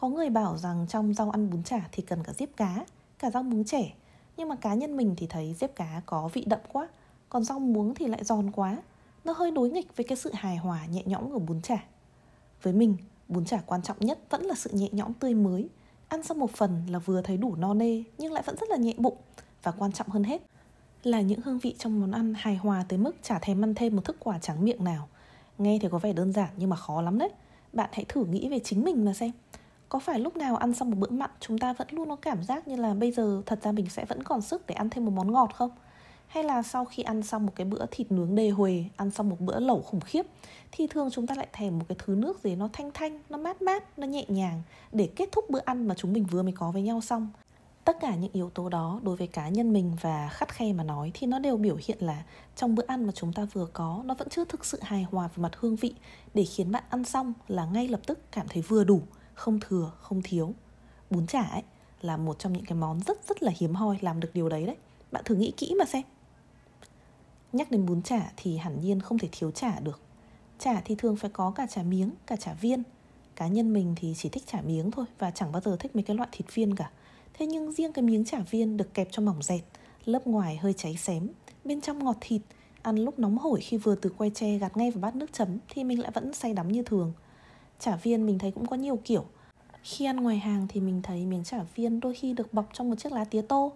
Có 0.00 0.08
người 0.08 0.30
bảo 0.30 0.58
rằng 0.58 0.86
trong 0.88 1.14
rau 1.14 1.30
ăn 1.30 1.50
bún 1.50 1.62
chả 1.62 1.88
thì 1.92 2.02
cần 2.02 2.24
cả 2.24 2.32
diếp 2.32 2.48
cá, 2.56 2.84
cả 3.18 3.30
rau 3.30 3.42
muống 3.42 3.64
trẻ 3.64 3.94
nhưng 4.38 4.48
mà 4.48 4.56
cá 4.56 4.74
nhân 4.74 4.96
mình 4.96 5.14
thì 5.16 5.26
thấy 5.26 5.54
diếp 5.60 5.76
cá 5.76 6.02
có 6.06 6.28
vị 6.32 6.44
đậm 6.46 6.60
quá, 6.72 6.88
còn 7.28 7.44
rau 7.44 7.58
muống 7.58 7.94
thì 7.94 8.06
lại 8.06 8.24
giòn 8.24 8.50
quá. 8.50 8.76
Nó 9.24 9.32
hơi 9.32 9.50
đối 9.50 9.70
nghịch 9.70 9.96
với 9.96 10.04
cái 10.04 10.16
sự 10.16 10.32
hài 10.34 10.56
hòa 10.56 10.86
nhẹ 10.86 11.02
nhõm 11.06 11.32
của 11.32 11.38
bún 11.38 11.60
chả. 11.62 11.84
Với 12.62 12.72
mình 12.72 12.96
bún 13.28 13.44
chả 13.44 13.60
quan 13.66 13.82
trọng 13.82 13.96
nhất 14.00 14.18
vẫn 14.30 14.42
là 14.42 14.54
sự 14.54 14.70
nhẹ 14.72 14.88
nhõm 14.92 15.12
tươi 15.12 15.34
mới. 15.34 15.68
Ăn 16.08 16.22
xong 16.22 16.38
một 16.38 16.50
phần 16.50 16.82
là 16.90 16.98
vừa 16.98 17.22
thấy 17.22 17.36
đủ 17.36 17.54
no 17.56 17.74
nê, 17.74 18.02
nhưng 18.18 18.32
lại 18.32 18.42
vẫn 18.46 18.56
rất 18.60 18.70
là 18.70 18.76
nhẹ 18.76 18.94
bụng. 18.96 19.16
Và 19.62 19.72
quan 19.72 19.92
trọng 19.92 20.08
hơn 20.08 20.24
hết 20.24 20.42
là 21.02 21.20
những 21.20 21.40
hương 21.44 21.58
vị 21.58 21.74
trong 21.78 22.00
món 22.00 22.12
ăn 22.12 22.34
hài 22.36 22.56
hòa 22.56 22.84
tới 22.88 22.98
mức 22.98 23.16
chả 23.22 23.38
thèm 23.38 23.64
ăn 23.64 23.74
thêm 23.74 23.96
một 23.96 24.04
thức 24.04 24.16
quả 24.20 24.38
trắng 24.38 24.64
miệng 24.64 24.84
nào. 24.84 25.08
Nghe 25.58 25.78
thì 25.82 25.88
có 25.90 25.98
vẻ 25.98 26.12
đơn 26.12 26.32
giản 26.32 26.48
nhưng 26.56 26.70
mà 26.70 26.76
khó 26.76 27.02
lắm 27.02 27.18
đấy. 27.18 27.30
Bạn 27.72 27.90
hãy 27.92 28.04
thử 28.08 28.24
nghĩ 28.24 28.48
về 28.48 28.58
chính 28.58 28.84
mình 28.84 29.04
mà 29.04 29.12
xem. 29.12 29.30
Có 29.88 29.98
phải 29.98 30.20
lúc 30.20 30.36
nào 30.36 30.56
ăn 30.56 30.74
xong 30.74 30.90
một 30.90 30.96
bữa 30.98 31.10
mặn 31.10 31.30
chúng 31.40 31.58
ta 31.58 31.72
vẫn 31.72 31.88
luôn 31.90 32.08
có 32.08 32.16
cảm 32.16 32.42
giác 32.42 32.68
như 32.68 32.76
là 32.76 32.94
bây 32.94 33.12
giờ 33.12 33.42
thật 33.46 33.58
ra 33.62 33.72
mình 33.72 33.88
sẽ 33.90 34.04
vẫn 34.04 34.22
còn 34.22 34.42
sức 34.42 34.66
để 34.66 34.74
ăn 34.74 34.90
thêm 34.90 35.04
một 35.04 35.12
món 35.16 35.32
ngọt 35.32 35.50
không? 35.54 35.70
Hay 36.28 36.44
là 36.44 36.62
sau 36.62 36.84
khi 36.84 37.02
ăn 37.02 37.22
xong 37.22 37.46
một 37.46 37.52
cái 37.56 37.64
bữa 37.66 37.86
thịt 37.90 38.12
nướng 38.12 38.34
đề 38.34 38.50
huề, 38.50 38.84
ăn 38.96 39.10
xong 39.10 39.28
một 39.28 39.40
bữa 39.40 39.60
lẩu 39.60 39.82
khủng 39.82 40.00
khiếp, 40.00 40.26
thì 40.72 40.86
thường 40.86 41.08
chúng 41.12 41.26
ta 41.26 41.34
lại 41.34 41.48
thèm 41.52 41.78
một 41.78 41.84
cái 41.88 41.98
thứ 42.04 42.14
nước 42.14 42.42
gì 42.44 42.56
nó 42.56 42.68
thanh 42.72 42.90
thanh, 42.94 43.20
nó 43.30 43.38
mát 43.38 43.62
mát, 43.62 43.98
nó 43.98 44.06
nhẹ 44.06 44.24
nhàng 44.28 44.62
để 44.92 45.08
kết 45.16 45.28
thúc 45.32 45.50
bữa 45.50 45.60
ăn 45.64 45.88
mà 45.88 45.94
chúng 45.94 46.12
mình 46.12 46.24
vừa 46.24 46.42
mới 46.42 46.52
có 46.52 46.70
với 46.70 46.82
nhau 46.82 47.00
xong. 47.00 47.28
Tất 47.84 47.96
cả 48.00 48.14
những 48.14 48.32
yếu 48.32 48.50
tố 48.50 48.68
đó 48.68 49.00
đối 49.02 49.16
với 49.16 49.26
cá 49.26 49.48
nhân 49.48 49.72
mình 49.72 49.96
và 50.00 50.28
khắt 50.32 50.52
khe 50.54 50.72
mà 50.72 50.84
nói 50.84 51.10
thì 51.14 51.26
nó 51.26 51.38
đều 51.38 51.56
biểu 51.56 51.76
hiện 51.86 51.98
là 52.00 52.24
trong 52.56 52.74
bữa 52.74 52.84
ăn 52.86 53.06
mà 53.06 53.12
chúng 53.12 53.32
ta 53.32 53.44
vừa 53.52 53.66
có, 53.66 54.02
nó 54.04 54.14
vẫn 54.14 54.28
chưa 54.28 54.44
thực 54.44 54.64
sự 54.64 54.78
hài 54.82 55.02
hòa 55.02 55.28
về 55.28 55.42
mặt 55.42 55.52
hương 55.56 55.76
vị. 55.76 55.94
Để 56.34 56.44
khiến 56.44 56.72
bạn 56.72 56.82
ăn 56.88 57.04
xong 57.04 57.32
là 57.48 57.64
ngay 57.64 57.88
lập 57.88 58.00
tức 58.06 58.18
cảm 58.32 58.48
thấy 58.48 58.62
vừa 58.62 58.84
đủ, 58.84 59.02
không 59.34 59.60
thừa, 59.60 59.92
không 60.00 60.22
thiếu. 60.24 60.54
Bún 61.10 61.26
chả 61.26 61.42
ấy 61.42 61.62
là 62.00 62.16
một 62.16 62.38
trong 62.38 62.52
những 62.52 62.64
cái 62.64 62.78
món 62.78 63.00
rất 63.00 63.28
rất 63.28 63.42
là 63.42 63.52
hiếm 63.56 63.74
hoi 63.74 63.98
làm 64.00 64.20
được 64.20 64.30
điều 64.34 64.48
đấy 64.48 64.66
đấy. 64.66 64.76
Bạn 65.12 65.22
thử 65.24 65.34
nghĩ 65.34 65.52
kỹ 65.56 65.74
mà 65.78 65.84
xem 65.84 66.02
nhắc 67.52 67.70
đến 67.70 67.86
bún 67.86 68.02
chả 68.02 68.32
thì 68.36 68.56
hẳn 68.56 68.80
nhiên 68.80 69.00
không 69.00 69.18
thể 69.18 69.28
thiếu 69.32 69.50
chả 69.50 69.80
được. 69.80 70.00
Chả 70.58 70.80
thì 70.84 70.94
thường 70.94 71.16
phải 71.16 71.30
có 71.30 71.50
cả 71.50 71.66
chả 71.66 71.82
miếng, 71.82 72.10
cả 72.26 72.36
chả 72.36 72.52
viên. 72.52 72.82
Cá 73.36 73.46
nhân 73.46 73.72
mình 73.72 73.94
thì 73.96 74.14
chỉ 74.16 74.28
thích 74.28 74.42
chả 74.46 74.60
miếng 74.60 74.90
thôi 74.90 75.06
và 75.18 75.30
chẳng 75.30 75.52
bao 75.52 75.60
giờ 75.60 75.76
thích 75.80 75.96
mấy 75.96 76.02
cái 76.02 76.16
loại 76.16 76.28
thịt 76.32 76.54
viên 76.54 76.74
cả. 76.74 76.90
Thế 77.34 77.46
nhưng 77.46 77.72
riêng 77.72 77.92
cái 77.92 78.02
miếng 78.02 78.24
chả 78.24 78.38
viên 78.38 78.76
được 78.76 78.94
kẹp 78.94 79.08
cho 79.10 79.22
mỏng 79.22 79.42
dẹt, 79.42 79.60
lớp 80.04 80.26
ngoài 80.26 80.56
hơi 80.56 80.72
cháy 80.72 80.96
xém, 80.96 81.28
bên 81.64 81.80
trong 81.80 82.04
ngọt 82.04 82.16
thịt, 82.20 82.42
ăn 82.82 82.96
lúc 82.96 83.18
nóng 83.18 83.38
hổi 83.38 83.60
khi 83.60 83.76
vừa 83.76 83.94
từ 83.94 84.10
quay 84.18 84.30
tre 84.34 84.58
gạt 84.58 84.76
ngay 84.76 84.90
vào 84.90 85.00
bát 85.00 85.16
nước 85.16 85.32
chấm 85.32 85.58
thì 85.68 85.84
mình 85.84 86.00
lại 86.00 86.10
vẫn 86.14 86.32
say 86.32 86.54
đắm 86.54 86.68
như 86.68 86.82
thường. 86.82 87.12
Chả 87.78 87.96
viên 87.96 88.26
mình 88.26 88.38
thấy 88.38 88.50
cũng 88.50 88.66
có 88.66 88.76
nhiều 88.76 88.98
kiểu. 89.04 89.24
Khi 89.82 90.04
ăn 90.04 90.16
ngoài 90.16 90.38
hàng 90.38 90.66
thì 90.68 90.80
mình 90.80 91.02
thấy 91.02 91.26
miếng 91.26 91.44
chả 91.44 91.62
viên 91.74 92.00
đôi 92.00 92.14
khi 92.14 92.32
được 92.32 92.54
bọc 92.54 92.68
trong 92.72 92.90
một 92.90 92.96
chiếc 92.98 93.12
lá 93.12 93.24
tía 93.24 93.42
tô 93.42 93.72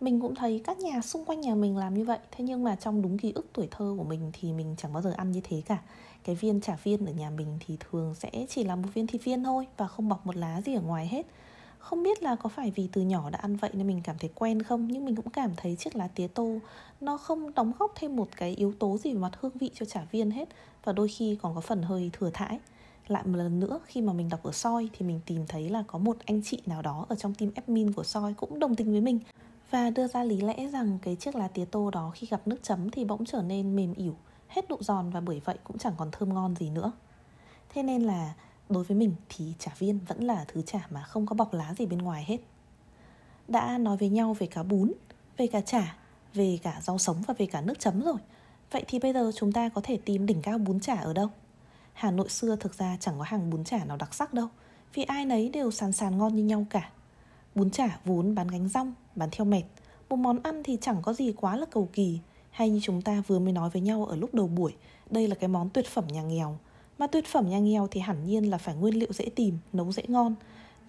mình 0.00 0.20
cũng 0.20 0.34
thấy 0.34 0.60
các 0.64 0.78
nhà, 0.78 1.00
xung 1.00 1.24
quanh 1.24 1.40
nhà 1.40 1.54
mình 1.54 1.76
làm 1.76 1.94
như 1.94 2.04
vậy. 2.04 2.18
Thế 2.30 2.44
nhưng 2.44 2.64
mà 2.64 2.76
trong 2.76 3.02
đúng 3.02 3.18
ký 3.18 3.32
ức 3.32 3.46
tuổi 3.52 3.68
thơ 3.70 3.94
của 3.98 4.04
mình 4.04 4.30
thì 4.32 4.52
mình 4.52 4.74
chẳng 4.78 4.92
bao 4.92 5.02
giờ 5.02 5.12
ăn 5.16 5.32
như 5.32 5.40
thế 5.44 5.62
cả. 5.66 5.78
Cái 6.24 6.34
viên 6.34 6.60
chả 6.60 6.76
viên 6.82 7.06
ở 7.06 7.12
nhà 7.12 7.30
mình 7.30 7.58
thì 7.66 7.76
thường 7.80 8.14
sẽ 8.14 8.30
chỉ 8.48 8.64
là 8.64 8.76
một 8.76 8.88
viên 8.94 9.06
thịt 9.06 9.24
viên 9.24 9.44
thôi 9.44 9.66
và 9.76 9.86
không 9.86 10.08
bọc 10.08 10.26
một 10.26 10.36
lá 10.36 10.60
gì 10.60 10.74
ở 10.74 10.82
ngoài 10.82 11.08
hết. 11.08 11.26
Không 11.78 12.02
biết 12.02 12.22
là 12.22 12.36
có 12.36 12.48
phải 12.48 12.70
vì 12.70 12.88
từ 12.92 13.02
nhỏ 13.02 13.30
đã 13.30 13.38
ăn 13.38 13.56
vậy 13.56 13.70
nên 13.72 13.86
mình 13.86 14.00
cảm 14.04 14.18
thấy 14.18 14.30
quen 14.34 14.62
không, 14.62 14.88
nhưng 14.90 15.04
mình 15.04 15.16
cũng 15.16 15.30
cảm 15.30 15.50
thấy 15.56 15.76
chiếc 15.76 15.96
lá 15.96 16.08
tía 16.08 16.26
tô 16.26 16.58
nó 17.00 17.16
không 17.16 17.54
đóng 17.54 17.72
góp 17.78 17.92
thêm 17.96 18.16
một 18.16 18.28
cái 18.36 18.54
yếu 18.54 18.72
tố 18.78 18.98
gì 18.98 19.12
về 19.12 19.18
mặt 19.18 19.32
hương 19.40 19.58
vị 19.60 19.70
cho 19.74 19.86
chả 19.86 20.04
viên 20.10 20.30
hết 20.30 20.48
và 20.84 20.92
đôi 20.92 21.08
khi 21.08 21.38
còn 21.42 21.54
có 21.54 21.60
phần 21.60 21.82
hơi 21.82 22.10
thừa 22.12 22.30
thãi. 22.34 22.58
Lại 23.08 23.22
một 23.26 23.36
lần 23.36 23.60
nữa, 23.60 23.80
khi 23.86 24.00
mà 24.00 24.12
mình 24.12 24.28
đọc 24.28 24.42
ở 24.42 24.52
soi 24.52 24.88
thì 24.92 25.06
mình 25.06 25.20
tìm 25.26 25.44
thấy 25.48 25.68
là 25.68 25.84
có 25.86 25.98
một 25.98 26.16
anh 26.26 26.42
chị 26.44 26.62
nào 26.66 26.82
đó 26.82 27.06
ở 27.08 27.16
trong 27.16 27.34
team 27.34 27.52
admin 27.54 27.92
của 27.92 28.04
soi 28.04 28.34
cũng 28.34 28.58
đồng 28.58 28.74
tình 28.74 28.92
với 28.92 29.00
mình 29.00 29.18
và 29.70 29.90
đưa 29.90 30.06
ra 30.06 30.24
lý 30.24 30.40
lẽ 30.40 30.68
rằng 30.72 30.98
cái 31.02 31.16
chiếc 31.16 31.34
lá 31.34 31.48
tía 31.48 31.64
tô 31.64 31.90
đó 31.90 32.12
khi 32.14 32.26
gặp 32.26 32.48
nước 32.48 32.58
chấm 32.62 32.90
thì 32.90 33.04
bỗng 33.04 33.24
trở 33.24 33.42
nên 33.42 33.76
mềm 33.76 33.94
ỉu, 33.94 34.16
hết 34.48 34.68
độ 34.68 34.76
giòn 34.80 35.10
và 35.10 35.20
bởi 35.20 35.40
vậy 35.44 35.58
cũng 35.64 35.78
chẳng 35.78 35.94
còn 35.96 36.10
thơm 36.10 36.34
ngon 36.34 36.56
gì 36.56 36.70
nữa. 36.70 36.92
Thế 37.68 37.82
nên 37.82 38.02
là 38.02 38.34
đối 38.68 38.84
với 38.84 38.96
mình 38.96 39.14
thì 39.28 39.54
chả 39.58 39.72
viên 39.78 39.98
vẫn 39.98 40.24
là 40.24 40.44
thứ 40.48 40.62
chả 40.62 40.86
mà 40.90 41.02
không 41.02 41.26
có 41.26 41.34
bọc 41.34 41.54
lá 41.54 41.74
gì 41.74 41.86
bên 41.86 41.98
ngoài 41.98 42.24
hết. 42.26 42.38
Đã 43.48 43.78
nói 43.78 43.96
với 43.96 44.08
nhau 44.08 44.36
về 44.38 44.46
cá 44.46 44.62
bún, 44.62 44.92
về 45.36 45.46
cả 45.46 45.60
chả, 45.60 45.96
về 46.34 46.58
cả 46.62 46.80
rau 46.82 46.98
sống 46.98 47.22
và 47.26 47.34
về 47.38 47.46
cả 47.46 47.60
nước 47.60 47.78
chấm 47.78 48.00
rồi. 48.00 48.18
Vậy 48.70 48.84
thì 48.88 48.98
bây 48.98 49.12
giờ 49.12 49.32
chúng 49.36 49.52
ta 49.52 49.68
có 49.68 49.80
thể 49.84 49.98
tìm 50.04 50.26
đỉnh 50.26 50.42
cao 50.42 50.58
bún 50.58 50.80
chả 50.80 50.94
ở 50.94 51.12
đâu? 51.12 51.28
Hà 51.92 52.10
nội 52.10 52.28
xưa 52.28 52.56
thực 52.56 52.74
ra 52.74 52.96
chẳng 53.00 53.18
có 53.18 53.24
hàng 53.24 53.50
bún 53.50 53.64
chả 53.64 53.84
nào 53.84 53.96
đặc 53.96 54.14
sắc 54.14 54.34
đâu, 54.34 54.48
vì 54.94 55.02
ai 55.02 55.24
nấy 55.24 55.48
đều 55.48 55.70
sàn 55.70 55.92
sàn 55.92 56.18
ngon 56.18 56.36
như 56.36 56.44
nhau 56.44 56.66
cả 56.70 56.90
bún 57.60 57.70
chả 57.70 57.98
vốn 58.04 58.34
bán 58.34 58.48
gánh 58.48 58.68
rong 58.68 58.94
bán 59.14 59.28
theo 59.32 59.44
mệt 59.44 59.62
một 60.08 60.16
món 60.16 60.42
ăn 60.42 60.62
thì 60.62 60.78
chẳng 60.80 61.02
có 61.02 61.12
gì 61.12 61.32
quá 61.32 61.56
là 61.56 61.66
cầu 61.70 61.88
kỳ 61.92 62.18
hay 62.50 62.70
như 62.70 62.80
chúng 62.82 63.02
ta 63.02 63.22
vừa 63.26 63.38
mới 63.38 63.52
nói 63.52 63.70
với 63.70 63.82
nhau 63.82 64.04
ở 64.04 64.16
lúc 64.16 64.34
đầu 64.34 64.46
buổi 64.46 64.74
đây 65.10 65.28
là 65.28 65.34
cái 65.34 65.48
món 65.48 65.70
tuyệt 65.70 65.86
phẩm 65.86 66.06
nhà 66.06 66.22
nghèo 66.22 66.58
mà 67.00 67.06
tuyệt 67.06 67.26
phẩm 67.26 67.50
nhà 67.50 67.58
nghèo 67.58 67.88
thì 67.90 68.00
hẳn 68.00 68.26
nhiên 68.26 68.50
là 68.50 68.58
phải 68.58 68.74
nguyên 68.74 68.98
liệu 68.98 69.12
dễ 69.12 69.24
tìm, 69.34 69.58
nấu 69.72 69.92
dễ 69.92 70.02
ngon. 70.08 70.34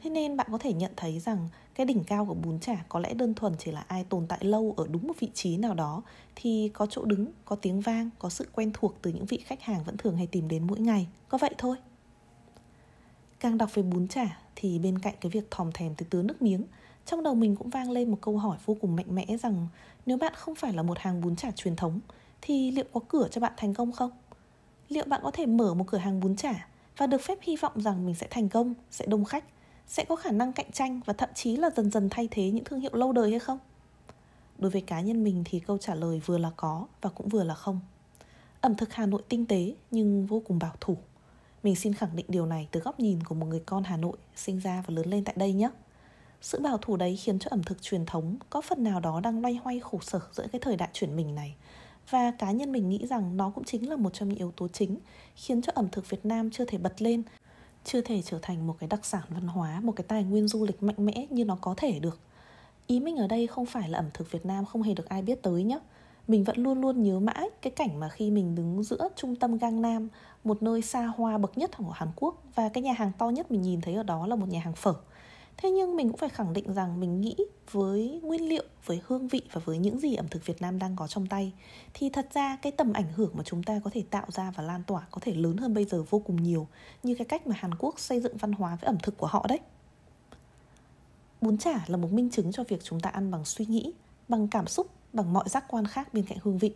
Thế 0.04 0.10
nên 0.10 0.38
bạn 0.38 0.48
có 0.52 0.58
thể 0.58 0.74
nhận 0.74 0.92
thấy 0.98 1.20
rằng 1.20 1.48
cái 1.76 1.86
đỉnh 1.86 2.04
cao 2.04 2.26
của 2.26 2.34
bún 2.34 2.60
chả 2.60 2.84
có 2.90 3.00
lẽ 3.00 3.14
đơn 3.14 3.34
thuần 3.34 3.54
chỉ 3.60 3.72
là 3.72 3.86
ai 3.88 4.04
tồn 4.04 4.28
tại 4.28 4.40
lâu 4.42 4.74
ở 4.78 4.88
đúng 4.88 5.08
một 5.08 5.14
vị 5.20 5.30
trí 5.34 5.58
nào 5.58 5.74
đó 5.74 6.02
thì 6.36 6.70
có 6.74 6.86
chỗ 6.86 7.06
đứng, 7.06 7.28
có 7.46 7.56
tiếng 7.56 7.82
vang, 7.82 8.10
có 8.20 8.30
sự 8.30 8.48
quen 8.54 8.72
thuộc 8.74 8.96
từ 9.02 9.12
những 9.12 9.26
vị 9.26 9.38
khách 9.46 9.62
hàng 9.62 9.84
vẫn 9.84 9.98
thường 9.98 10.18
hay 10.18 10.28
tìm 10.28 10.48
đến 10.48 10.68
mỗi 10.68 10.80
ngày. 10.80 11.08
Có 11.30 11.38
vậy 11.38 11.52
thôi. 11.58 11.78
Càng 13.42 13.58
đọc 13.58 13.76
về 13.76 13.84
bún 13.84 14.08
chả 14.08 14.38
thì 14.56 14.80
bên 14.80 15.00
cạnh 15.00 15.14
cái 15.22 15.30
việc 15.30 15.52
thòm 15.52 15.72
thèm 15.72 15.96
từ 15.96 16.06
tứa 16.10 16.22
nước 16.22 16.42
miếng, 16.42 16.64
trong 17.06 17.24
đầu 17.24 17.36
mình 17.36 17.56
cũng 17.56 17.70
vang 17.70 17.92
lên 17.92 18.12
một 18.12 18.18
câu 18.22 18.38
hỏi 18.38 18.58
vô 18.66 18.78
cùng 18.82 18.96
mạnh 18.96 19.16
mẽ 19.16 19.26
rằng 19.42 19.68
nếu 20.06 20.18
bạn 20.18 20.34
không 20.36 20.56
phải 20.56 20.74
là 20.74 20.84
một 20.84 21.00
hàng 21.00 21.22
bún 21.22 21.36
chả 21.36 21.52
truyền 21.52 21.76
thống 21.76 22.00
thì 22.42 22.72
liệu 22.72 22.86
có 22.94 23.00
cửa 23.08 23.28
cho 23.32 23.42
bạn 23.42 23.54
thành 23.58 23.74
công 23.74 23.92
không? 23.92 24.12
liệu 24.90 25.06
bạn 25.06 25.22
có 25.24 25.32
thể 25.32 25.46
mở 25.46 25.74
một 25.74 25.86
cửa 25.88 25.98
hàng 25.98 26.20
bún 26.20 26.36
chả 26.36 26.68
và 26.98 27.08
được 27.08 27.22
phép 27.22 27.38
hy 27.42 27.56
vọng 27.56 27.82
rằng 27.82 28.06
mình 28.06 28.16
sẽ 28.16 28.28
thành 28.30 28.50
công, 28.50 28.74
sẽ 28.92 29.06
đông 29.06 29.26
khách, 29.26 29.44
sẽ 29.88 30.06
có 30.06 30.16
khả 30.16 30.32
năng 30.32 30.54
cạnh 30.54 30.72
tranh 30.72 31.02
và 31.06 31.14
thậm 31.14 31.30
chí 31.36 31.58
là 31.58 31.70
dần 31.76 31.92
dần 31.92 32.10
thay 32.10 32.28
thế 32.32 32.52
những 32.52 32.64
thương 32.64 32.80
hiệu 32.80 32.92
lâu 32.94 33.12
đời 33.14 33.30
hay 33.30 33.40
không? 33.40 33.60
Đối 34.58 34.72
với 34.72 34.82
cá 34.82 35.02
nhân 35.02 35.24
mình 35.24 35.44
thì 35.46 35.60
câu 35.60 35.78
trả 35.78 35.96
lời 35.96 36.22
vừa 36.26 36.38
là 36.38 36.52
có 36.56 36.88
và 37.02 37.10
cũng 37.10 37.30
vừa 37.30 37.44
là 37.44 37.54
không. 37.54 37.80
Ẩm 38.62 38.76
thực 38.76 38.94
Hà 38.94 39.06
Nội 39.06 39.22
tinh 39.30 39.46
tế 39.46 39.76
nhưng 39.92 40.26
vô 40.26 40.42
cùng 40.48 40.60
bảo 40.60 40.74
thủ. 40.82 40.98
Mình 41.64 41.76
xin 41.76 41.94
khẳng 41.94 42.16
định 42.16 42.26
điều 42.30 42.46
này 42.46 42.68
từ 42.72 42.80
góc 42.80 43.00
nhìn 43.00 43.24
của 43.24 43.36
một 43.36 43.46
người 43.46 43.62
con 43.66 43.84
Hà 43.84 43.98
Nội 43.98 44.18
sinh 44.36 44.60
ra 44.60 44.84
và 44.88 44.94
lớn 44.94 45.10
lên 45.10 45.24
tại 45.24 45.36
đây 45.38 45.54
nhé. 45.54 45.70
Sự 46.42 46.60
bảo 46.60 46.78
thủ 46.78 46.98
đấy 46.98 47.16
khiến 47.16 47.40
cho 47.40 47.48
ẩm 47.50 47.64
thực 47.64 47.82
truyền 47.82 48.06
thống 48.06 48.38
có 48.50 48.62
phần 48.62 48.84
nào 48.84 49.00
đó 49.00 49.20
đang 49.20 49.42
loay 49.42 49.60
hoay 49.64 49.80
khổ 49.80 50.00
sở 50.02 50.20
giữa 50.32 50.48
cái 50.52 50.60
thời 50.60 50.78
đại 50.78 50.90
chuyển 50.94 51.16
mình 51.16 51.36
này. 51.36 51.56
Và 52.10 52.32
cá 52.32 52.52
nhân 52.52 52.72
mình 52.72 52.90
nghĩ 52.90 53.08
rằng 53.08 53.38
nó 53.38 53.50
cũng 53.50 53.64
chính 53.64 53.90
là 53.90 53.96
một 53.96 54.14
trong 54.14 54.30
những 54.30 54.38
yếu 54.38 54.52
tố 54.52 54.68
chính 54.68 54.98
khiến 55.36 55.62
cho 55.62 55.72
ẩm 55.76 55.90
thực 55.92 56.10
Việt 56.10 56.26
Nam 56.26 56.52
chưa 56.52 56.66
thể 56.66 56.78
bật 56.78 57.02
lên, 57.02 57.24
chưa 57.84 58.02
thể 58.02 58.22
trở 58.22 58.40
thành 58.42 58.68
một 58.68 58.76
cái 58.80 58.88
đặc 58.88 59.06
sản 59.06 59.24
văn 59.30 59.48
hóa, 59.48 59.80
một 59.80 59.92
cái 59.96 60.06
tài 60.08 60.24
nguyên 60.24 60.48
du 60.48 60.66
lịch 60.66 60.84
mạnh 60.84 61.06
mẽ 61.06 61.28
như 61.30 61.46
nó 61.46 61.58
có 61.62 61.74
thể 61.78 62.00
được. 62.00 62.20
Ý 62.88 63.00
mình 63.00 63.18
ở 63.18 63.28
đây 63.28 63.48
không 63.48 63.66
phải 63.66 63.90
là 63.90 64.00
ẩm 64.00 64.10
thực 64.14 64.32
Việt 64.32 64.46
Nam 64.46 64.66
không 64.66 64.82
hề 64.82 64.94
được 64.94 65.10
ai 65.10 65.22
biết 65.22 65.42
tới 65.42 65.64
nhé 65.64 65.80
mình 66.28 66.44
vẫn 66.44 66.58
luôn 66.58 66.82
luôn 66.82 67.04
nhớ 67.04 67.20
mãi 67.20 67.50
cái 67.62 67.72
cảnh 67.72 68.00
mà 68.00 68.10
khi 68.10 68.32
mình 68.32 68.56
đứng 68.56 68.84
giữa 68.84 69.10
trung 69.16 69.36
tâm 69.36 69.58
Gangnam 69.58 70.08
một 70.44 70.64
nơi 70.64 70.82
xa 70.82 71.06
hoa 71.06 71.38
bậc 71.38 71.58
nhất 71.58 71.72
của 71.78 71.92
Hàn 71.92 72.10
Quốc 72.16 72.44
và 72.56 72.70
cái 72.70 72.84
nhà 72.84 72.94
hàng 72.94 73.12
to 73.18 73.30
nhất 73.30 73.52
mình 73.52 73.62
nhìn 73.62 73.82
thấy 73.82 73.94
ở 73.94 74.04
đó 74.04 74.28
là 74.28 74.36
một 74.36 74.50
nhà 74.50 74.60
hàng 74.60 74.76
phở. 74.76 74.94
Thế 75.58 75.72
nhưng 75.72 75.96
mình 75.96 76.10
cũng 76.10 76.18
phải 76.18 76.30
khẳng 76.30 76.54
định 76.54 76.74
rằng 76.74 77.00
mình 77.00 77.22
nghĩ 77.22 77.36
với 77.72 78.20
nguyên 78.24 78.50
liệu, 78.50 78.64
với 78.86 79.02
hương 79.08 79.28
vị 79.28 79.42
và 79.52 79.62
với 79.66 79.78
những 79.78 80.00
gì 80.00 80.16
ẩm 80.16 80.28
thực 80.28 80.46
Việt 80.46 80.62
Nam 80.62 80.80
đang 80.80 80.96
có 80.96 81.08
trong 81.08 81.28
tay, 81.28 81.54
thì 81.94 82.10
thật 82.10 82.28
ra 82.34 82.58
cái 82.62 82.72
tầm 82.72 82.94
ảnh 82.94 83.14
hưởng 83.16 83.32
mà 83.34 83.44
chúng 83.44 83.64
ta 83.64 83.82
có 83.84 83.90
thể 83.94 84.04
tạo 84.10 84.26
ra 84.28 84.52
và 84.56 84.64
lan 84.64 84.84
tỏa 84.88 85.08
có 85.12 85.22
thể 85.22 85.34
lớn 85.34 85.58
hơn 85.58 85.74
bây 85.74 85.86
giờ 85.86 86.04
vô 86.10 86.20
cùng 86.20 86.44
nhiều 86.44 86.68
như 87.04 87.16
cái 87.16 87.26
cách 87.26 87.48
mà 87.48 87.56
Hàn 87.60 87.76
Quốc 87.80 88.00
xây 88.00 88.22
dựng 88.22 88.38
văn 88.38 88.52
hóa 88.52 88.78
với 88.82 88.88
ẩm 88.88 88.98
thực 89.04 89.18
của 89.18 89.28
họ 89.28 89.46
đấy. 89.50 89.60
Bún 91.42 91.58
chả 91.58 91.86
là 91.88 91.98
một 91.98 92.12
minh 92.12 92.30
chứng 92.30 92.52
cho 92.52 92.64
việc 92.64 92.84
chúng 92.84 93.00
ta 93.00 93.10
ăn 93.10 93.32
bằng 93.32 93.46
suy 93.46 93.66
nghĩ, 93.66 93.94
bằng 94.28 94.48
cảm 94.48 94.68
xúc 94.68 94.88
bằng 95.14 95.34
mọi 95.34 95.50
giác 95.50 95.66
quan 95.68 95.88
khác 95.88 96.14
bên 96.14 96.26
cạnh 96.26 96.38
hương 96.42 96.58
vị. 96.58 96.74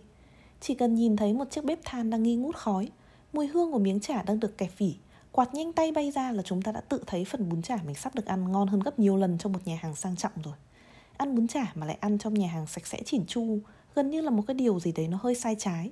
Chỉ 0.61 0.75
cần 0.75 0.95
nhìn 0.95 1.15
thấy 1.15 1.33
một 1.33 1.51
chiếc 1.51 1.65
bếp 1.65 1.79
than 1.85 2.09
đang 2.09 2.23
nghi 2.23 2.35
ngút 2.35 2.55
khói, 2.55 2.89
mùi 3.33 3.47
hương 3.47 3.71
của 3.71 3.79
miếng 3.79 3.99
chả 3.99 4.23
đang 4.23 4.39
được 4.39 4.57
kẹp 4.57 4.71
phỉ 4.71 4.95
quạt 5.35 5.53
nhanh 5.53 5.73
tay 5.73 5.91
bay 5.91 6.11
ra 6.11 6.31
là 6.31 6.43
chúng 6.43 6.61
ta 6.61 6.71
đã 6.71 6.81
tự 6.81 7.03
thấy 7.07 7.25
phần 7.25 7.49
bún 7.49 7.61
chả 7.61 7.77
mình 7.85 7.95
sắp 7.95 8.15
được 8.15 8.25
ăn 8.25 8.51
ngon 8.51 8.67
hơn 8.67 8.79
gấp 8.79 8.99
nhiều 8.99 9.17
lần 9.17 9.37
trong 9.37 9.53
một 9.53 9.59
nhà 9.65 9.79
hàng 9.81 9.95
sang 9.95 10.15
trọng 10.15 10.31
rồi. 10.43 10.53
Ăn 11.17 11.35
bún 11.35 11.47
chả 11.47 11.71
mà 11.75 11.85
lại 11.85 11.97
ăn 11.99 12.17
trong 12.17 12.33
nhà 12.33 12.47
hàng 12.47 12.67
sạch 12.67 12.87
sẽ 12.87 13.01
chỉn 13.05 13.25
chu, 13.25 13.59
gần 13.95 14.09
như 14.09 14.21
là 14.21 14.29
một 14.29 14.43
cái 14.47 14.55
điều 14.55 14.79
gì 14.79 14.91
đấy 14.91 15.07
nó 15.07 15.17
hơi 15.21 15.35
sai 15.35 15.55
trái. 15.59 15.91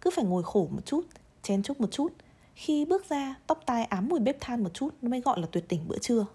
Cứ 0.00 0.10
phải 0.10 0.24
ngồi 0.24 0.42
khổ 0.42 0.68
một 0.70 0.86
chút, 0.86 1.06
chen 1.42 1.62
chúc 1.62 1.80
một 1.80 1.90
chút, 1.90 2.12
khi 2.54 2.84
bước 2.84 3.08
ra 3.08 3.34
tóc 3.46 3.60
tai 3.66 3.84
ám 3.84 4.08
mùi 4.08 4.20
bếp 4.20 4.36
than 4.40 4.62
một 4.62 4.74
chút 4.74 4.94
nó 5.02 5.08
mới 5.08 5.20
gọi 5.20 5.40
là 5.40 5.46
tuyệt 5.52 5.64
đỉnh 5.68 5.88
bữa 5.88 5.98
trưa. 5.98 6.26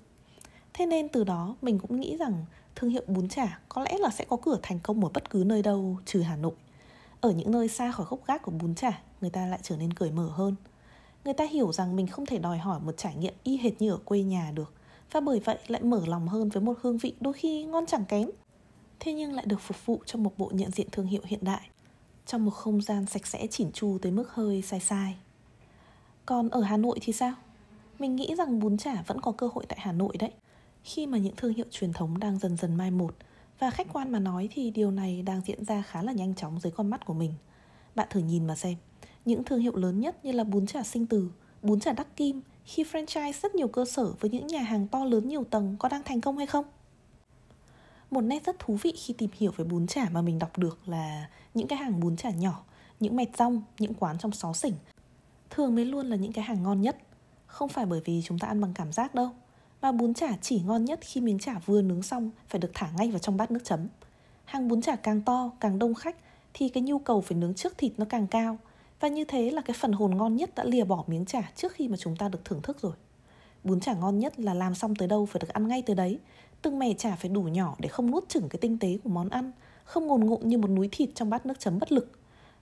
Thế 0.78 0.86
nên 0.86 1.10
từ 1.10 1.24
đó 1.24 1.56
mình 1.62 1.80
cũng 1.80 2.00
nghĩ 2.00 2.18
rằng 2.18 2.46
thương 2.76 2.90
hiệu 2.90 3.02
bún 3.08 3.28
chả 3.28 3.60
có 3.70 3.82
lẽ 3.82 3.98
là 3.98 4.10
sẽ 4.10 4.26
có 4.30 4.38
cửa 4.42 4.60
thành 4.62 4.80
công 4.80 5.04
ở 5.04 5.10
bất 5.14 5.30
cứ 5.30 5.44
nơi 5.46 5.62
đâu 5.62 5.98
trừ 6.06 6.22
Hà 6.22 6.36
Nội. 6.36 6.54
Ở 7.22 7.32
những 7.32 7.52
nơi 7.52 7.68
xa 7.68 7.92
khỏi 7.92 8.06
gốc 8.10 8.20
gác 8.28 8.42
của 8.42 8.52
bún 8.52 8.76
chả, 8.76 9.02
người 9.22 9.30
ta 9.30 9.48
lại 9.48 9.60
trở 9.64 9.78
nên 9.78 9.94
cởi 9.94 10.12
mở 10.12 10.30
hơn. 10.34 10.56
Người 11.26 11.34
ta 11.34 11.44
hiểu 11.44 11.74
rằng 11.74 11.96
mình 11.96 12.08
không 12.08 12.26
thể 12.26 12.38
đòi 12.38 12.58
hỏi 12.58 12.80
một 12.80 12.98
trải 12.98 13.16
nghiệm 13.16 13.34
y 13.44 13.58
hệt 13.58 13.82
như 13.82 13.92
ở 13.92 13.98
quê 14.06 14.22
nhà 14.22 14.52
được 14.56 14.74
và 15.12 15.20
bởi 15.20 15.40
vậy 15.40 15.58
lại 15.68 15.82
mở 15.82 16.02
lòng 16.08 16.28
hơn 16.28 16.50
với 16.50 16.64
một 16.64 16.78
hương 16.82 16.98
vị 16.98 17.14
đôi 17.20 17.34
khi 17.34 17.64
ngon 17.64 17.86
chẳng 17.86 18.06
kém. 18.06 18.30
Thế 19.00 19.14
nhưng 19.14 19.34
lại 19.34 19.46
được 19.46 19.62
phục 19.62 19.86
vụ 19.86 20.00
trong 20.06 20.24
một 20.24 20.38
bộ 20.38 20.52
nhận 20.54 20.72
diện 20.72 20.88
thương 20.92 21.08
hiệu 21.08 21.22
hiện 21.26 21.44
đại, 21.44 21.70
trong 22.26 22.46
một 22.46 22.52
không 22.52 22.82
gian 22.82 23.06
sạch 23.06 23.28
sẽ 23.28 23.48
chỉn 23.48 23.72
chu 23.72 23.98
tới 24.02 24.12
mức 24.12 24.34
hơi 24.34 24.62
sai 24.62 24.80
sai. 24.80 25.16
Còn 26.26 26.50
ở 26.50 26.62
Hà 26.62 26.78
Nội 26.78 26.98
thì 27.02 27.14
sao? 27.14 27.34
Mình 28.00 28.16
nghĩ 28.16 28.36
rằng 28.36 28.60
bún 28.60 28.78
chả 28.78 29.04
vẫn 29.08 29.22
có 29.22 29.32
cơ 29.32 29.50
hội 29.54 29.66
tại 29.68 29.80
Hà 29.82 29.92
Nội 29.92 30.18
đấy 30.18 30.32
khi 30.88 31.08
mà 31.08 31.18
những 31.18 31.36
thương 31.36 31.54
hiệu 31.54 31.66
truyền 31.72 31.94
thống 31.94 32.20
đang 32.20 32.40
dần 32.40 32.58
dần 32.58 32.76
mai 32.76 32.92
một. 32.92 33.16
Và 33.60 33.70
khách 33.70 33.88
quan 33.94 34.12
mà 34.12 34.20
nói 34.20 34.50
thì 34.52 34.72
điều 34.72 34.92
này 34.92 35.22
đang 35.22 35.42
diễn 35.46 35.66
ra 35.66 35.82
khá 35.82 36.02
là 36.02 36.12
nhanh 36.12 36.36
chóng 36.36 36.60
dưới 36.60 36.72
con 36.72 36.90
mắt 36.90 37.06
của 37.06 37.14
mình. 37.14 37.34
Bạn 37.96 38.08
thử 38.10 38.20
nhìn 38.20 38.48
mà 38.48 38.56
xem. 38.56 38.76
Những 39.26 39.44
thương 39.44 39.60
hiệu 39.60 39.76
lớn 39.76 40.00
nhất 40.00 40.26
như 40.26 40.32
là 40.32 40.44
bún 40.44 40.66
chả 40.66 40.84
sinh 40.84 41.06
từ 41.06 41.32
bún 41.62 41.80
chả 41.80 41.94
đắc 41.94 42.16
kim 42.16 42.42
khi 42.66 42.84
franchise 42.84 43.34
rất 43.42 43.56
nhiều 43.56 43.68
cơ 43.68 43.86
sở 43.86 44.14
với 44.20 44.30
những 44.32 44.48
nhà 44.48 44.62
hàng 44.62 44.88
to 44.88 45.06
lớn 45.06 45.28
nhiều 45.28 45.44
tầng 45.44 45.76
có 45.80 45.90
đang 45.90 46.04
thành 46.04 46.22
công 46.22 46.38
hay 46.38 46.48
không? 46.48 46.66
Một 48.12 48.22
nét 48.22 48.46
rất 48.46 48.60
thú 48.60 48.78
vị 48.82 48.94
khi 48.98 49.14
tìm 49.14 49.30
hiểu 49.38 49.52
về 49.58 49.66
bún 49.66 49.88
chả 49.88 50.10
mà 50.10 50.22
mình 50.22 50.40
đọc 50.40 50.58
được 50.58 50.88
là 50.88 51.30
những 51.54 51.68
cái 51.68 51.80
hàng 51.80 52.00
bún 52.00 52.18
chả 52.18 52.30
nhỏ, 52.30 52.64
những 53.00 53.16
mẹt 53.16 53.38
rong, 53.38 53.62
những 53.80 53.94
quán 53.94 54.18
trong 54.18 54.32
xó 54.32 54.54
xỉnh 54.54 54.74
thường 55.50 55.76
mới 55.76 55.86
luôn 55.86 56.06
là 56.08 56.16
những 56.16 56.34
cái 56.34 56.44
hàng 56.44 56.64
ngon 56.64 56.82
nhất. 56.82 56.98
Không 57.46 57.70
phải 57.70 57.86
bởi 57.86 58.02
vì 58.06 58.22
chúng 58.26 58.40
ta 58.40 58.48
ăn 58.48 58.62
bằng 58.62 58.74
cảm 58.74 58.92
giác 58.92 59.16
đâu 59.16 59.30
mà 59.82 59.92
bún 59.92 60.14
chả 60.14 60.38
chỉ 60.42 60.62
ngon 60.66 60.86
nhất 60.86 61.00
khi 61.02 61.22
miếng 61.22 61.40
chả 61.40 61.60
vừa 61.66 61.82
nướng 61.82 62.04
xong 62.04 62.32
phải 62.48 62.60
được 62.60 62.72
thả 62.74 62.90
ngay 62.98 63.12
vào 63.12 63.20
trong 63.20 63.38
bát 63.38 63.52
nước 63.52 63.64
chấm. 63.64 63.88
Hàng 64.46 64.68
bún 64.68 64.82
chả 64.82 64.96
càng 64.96 65.22
to, 65.22 65.52
càng 65.60 65.80
đông 65.80 65.94
khách 65.94 66.16
thì 66.54 66.70
cái 66.70 66.84
nhu 66.84 67.00
cầu 67.00 67.22
phải 67.22 67.38
nướng 67.38 67.54
trước 67.54 67.78
thịt 67.78 67.92
nó 67.98 68.06
càng 68.10 68.28
cao. 68.28 68.58
Và 69.00 69.08
như 69.08 69.26
thế 69.26 69.52
là 69.52 69.62
cái 69.62 69.76
phần 69.80 69.92
hồn 69.92 70.18
ngon 70.18 70.36
nhất 70.36 70.56
đã 70.56 70.64
lìa 70.64 70.84
bỏ 70.84 71.04
miếng 71.08 71.26
chả 71.26 71.52
trước 71.56 71.72
khi 71.72 71.88
mà 71.88 71.98
chúng 71.98 72.16
ta 72.16 72.30
được 72.30 72.46
thưởng 72.46 72.62
thức 72.62 72.82
rồi. 72.82 72.94
Bún 73.64 73.80
chả 73.80 73.94
ngon 73.94 74.20
nhất 74.20 74.40
là 74.40 74.54
làm 74.54 74.76
xong 74.76 74.96
tới 74.96 75.08
đâu 75.08 75.26
phải 75.26 75.40
được 75.40 75.50
ăn 75.50 75.68
ngay 75.68 75.82
tới 75.82 75.96
đấy. 75.96 76.20
Từng 76.62 76.80
mẻ 76.80 76.94
chả 76.94 77.16
phải 77.16 77.30
đủ 77.30 77.42
nhỏ 77.42 77.76
để 77.80 77.90
không 77.90 78.12
nuốt 78.12 78.30
chửng 78.30 78.50
cái 78.50 78.60
tinh 78.62 78.78
tế 78.80 78.98
của 79.04 79.10
món 79.10 79.30
ăn, 79.30 79.52
không 79.84 80.08
ngồn 80.08 80.26
ngộn 80.26 80.40
như 80.44 80.58
một 80.58 80.70
núi 80.70 80.90
thịt 80.92 81.10
trong 81.16 81.30
bát 81.30 81.46
nước 81.46 81.60
chấm 81.60 81.80
bất 81.80 81.92
lực. 81.92 82.12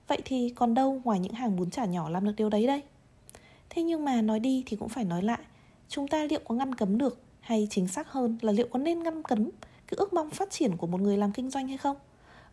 Vậy 0.07 0.22
thì 0.25 0.53
còn 0.55 0.74
đâu 0.74 1.01
ngoài 1.03 1.19
những 1.19 1.34
hàng 1.34 1.55
bún 1.55 1.69
chả 1.69 1.86
nhỏ 1.86 2.10
làm 2.10 2.25
được 2.25 2.34
điều 2.38 2.50
đấy 2.50 2.67
đây? 2.67 2.81
Thế 3.69 3.84
nhưng 3.84 4.05
mà 4.05 4.22
nói 4.22 4.39
đi 4.39 4.63
thì 4.65 4.77
cũng 4.77 4.89
phải 4.89 5.03
nói 5.03 5.24
lại 5.24 5.39
chúng 5.89 6.07
ta 6.07 6.25
liệu 6.29 6.39
có 6.47 6.55
ngăn 6.55 6.75
cấm 6.75 6.97
được 6.97 7.21
hay 7.39 7.67
chính 7.69 7.87
xác 7.87 8.11
hơn 8.11 8.37
là 8.41 8.51
liệu 8.51 8.67
có 8.71 8.79
nên 8.79 9.03
ngăn 9.03 9.23
cấm 9.23 9.49
cái 9.87 9.97
ước 9.97 10.13
mong 10.13 10.29
phát 10.29 10.51
triển 10.51 10.77
của 10.77 10.87
một 10.87 11.01
người 11.01 11.17
làm 11.17 11.31
kinh 11.31 11.49
doanh 11.49 11.67
hay 11.67 11.77
không? 11.77 11.97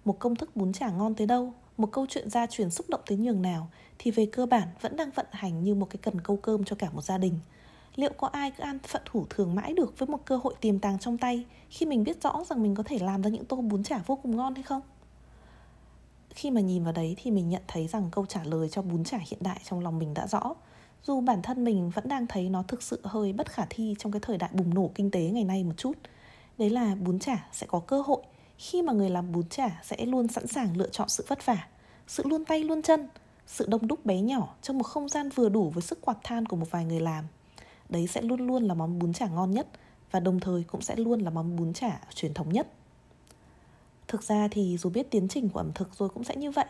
Một 0.04 0.18
công 0.18 0.36
thức 0.36 0.56
bún 0.56 0.72
chả 0.72 0.90
ngon 0.90 1.14
tới 1.14 1.26
đâu? 1.26 1.52
Một 1.76 1.92
câu 1.92 2.06
chuyện 2.08 2.30
gia 2.30 2.46
truyền 2.46 2.70
xúc 2.70 2.88
động 2.88 3.00
tới 3.06 3.18
nhường 3.18 3.42
nào? 3.42 3.68
Thì 3.98 4.10
về 4.10 4.26
cơ 4.26 4.46
bản 4.46 4.68
vẫn 4.80 4.96
đang 4.96 5.10
vận 5.10 5.26
hành 5.30 5.64
như 5.64 5.74
một 5.74 5.90
cái 5.90 5.98
cần 6.02 6.20
câu 6.20 6.36
cơm 6.36 6.64
cho 6.64 6.76
cả 6.76 6.90
một 6.90 7.04
gia 7.04 7.18
đình. 7.18 7.38
Liệu 7.94 8.12
có 8.16 8.26
ai 8.26 8.50
cứ 8.50 8.62
ăn 8.62 8.78
phận 8.78 9.02
thủ 9.04 9.26
thường 9.30 9.54
mãi 9.54 9.72
được 9.72 9.98
với 9.98 10.08
một 10.08 10.24
cơ 10.24 10.36
hội 10.36 10.54
tiềm 10.60 10.78
tàng 10.78 10.98
trong 10.98 11.18
tay 11.18 11.44
khi 11.70 11.86
mình 11.86 12.04
biết 12.04 12.22
rõ 12.22 12.44
rằng 12.50 12.62
mình 12.62 12.74
có 12.74 12.82
thể 12.82 12.98
làm 12.98 13.22
ra 13.22 13.30
những 13.30 13.44
tô 13.44 13.56
bún 13.56 13.82
chả 13.82 13.98
vô 14.06 14.16
cùng 14.16 14.36
ngon 14.36 14.54
hay 14.54 14.62
không? 14.62 14.82
Khi 16.30 16.50
mà 16.50 16.60
nhìn 16.60 16.84
vào 16.84 16.92
đấy 16.92 17.16
thì 17.22 17.30
mình 17.30 17.48
nhận 17.48 17.62
thấy 17.68 17.86
rằng 17.86 18.08
câu 18.12 18.26
trả 18.26 18.44
lời 18.44 18.68
cho 18.68 18.82
bún 18.82 19.04
chả 19.04 19.18
hiện 19.18 19.38
đại 19.42 19.60
trong 19.64 19.80
lòng 19.80 19.98
mình 19.98 20.14
đã 20.14 20.26
rõ 20.26 20.54
dù 21.04 21.20
bản 21.20 21.42
thân 21.42 21.64
mình 21.64 21.90
vẫn 21.90 22.08
đang 22.08 22.26
thấy 22.26 22.48
nó 22.48 22.62
thực 22.62 22.82
sự 22.82 23.00
hơi 23.04 23.32
bất 23.32 23.50
khả 23.50 23.66
thi 23.70 23.94
trong 23.98 24.12
cái 24.12 24.20
thời 24.20 24.38
đại 24.38 24.50
bùng 24.52 24.74
nổ 24.74 24.90
kinh 24.94 25.10
tế 25.10 25.20
ngày 25.20 25.44
nay 25.44 25.64
một 25.64 25.74
chút, 25.76 25.92
đấy 26.58 26.70
là 26.70 26.94
bún 26.94 27.18
chả 27.18 27.46
sẽ 27.52 27.66
có 27.66 27.80
cơ 27.80 28.02
hội 28.02 28.22
khi 28.58 28.82
mà 28.82 28.92
người 28.92 29.10
làm 29.10 29.32
bún 29.32 29.48
chả 29.48 29.80
sẽ 29.82 30.06
luôn 30.06 30.28
sẵn 30.28 30.46
sàng 30.46 30.76
lựa 30.76 30.88
chọn 30.88 31.08
sự 31.08 31.24
vất 31.28 31.46
vả, 31.46 31.68
sự 32.06 32.22
luôn 32.26 32.44
tay 32.44 32.64
luôn 32.64 32.82
chân, 32.82 33.08
sự 33.46 33.66
đông 33.68 33.86
đúc 33.86 34.06
bé 34.06 34.20
nhỏ 34.20 34.54
trong 34.62 34.78
một 34.78 34.84
không 34.84 35.08
gian 35.08 35.28
vừa 35.28 35.48
đủ 35.48 35.70
với 35.70 35.82
sức 35.82 36.00
quạt 36.00 36.16
than 36.24 36.46
của 36.46 36.56
một 36.56 36.70
vài 36.70 36.84
người 36.84 37.00
làm. 37.00 37.24
Đấy 37.88 38.06
sẽ 38.06 38.22
luôn 38.22 38.46
luôn 38.46 38.64
là 38.64 38.74
món 38.74 38.98
bún 38.98 39.12
chả 39.12 39.28
ngon 39.28 39.50
nhất 39.50 39.66
và 40.10 40.20
đồng 40.20 40.40
thời 40.40 40.64
cũng 40.64 40.80
sẽ 40.82 40.96
luôn 40.96 41.20
là 41.20 41.30
món 41.30 41.56
bún 41.56 41.72
chả 41.72 42.00
truyền 42.14 42.34
thống 42.34 42.52
nhất. 42.52 42.68
Thực 44.08 44.22
ra 44.22 44.48
thì 44.50 44.76
dù 44.78 44.90
biết 44.90 45.10
tiến 45.10 45.28
trình 45.28 45.48
của 45.48 45.60
ẩm 45.60 45.72
thực 45.74 45.94
rồi 45.94 46.08
cũng 46.08 46.24
sẽ 46.24 46.36
như 46.36 46.50
vậy. 46.50 46.66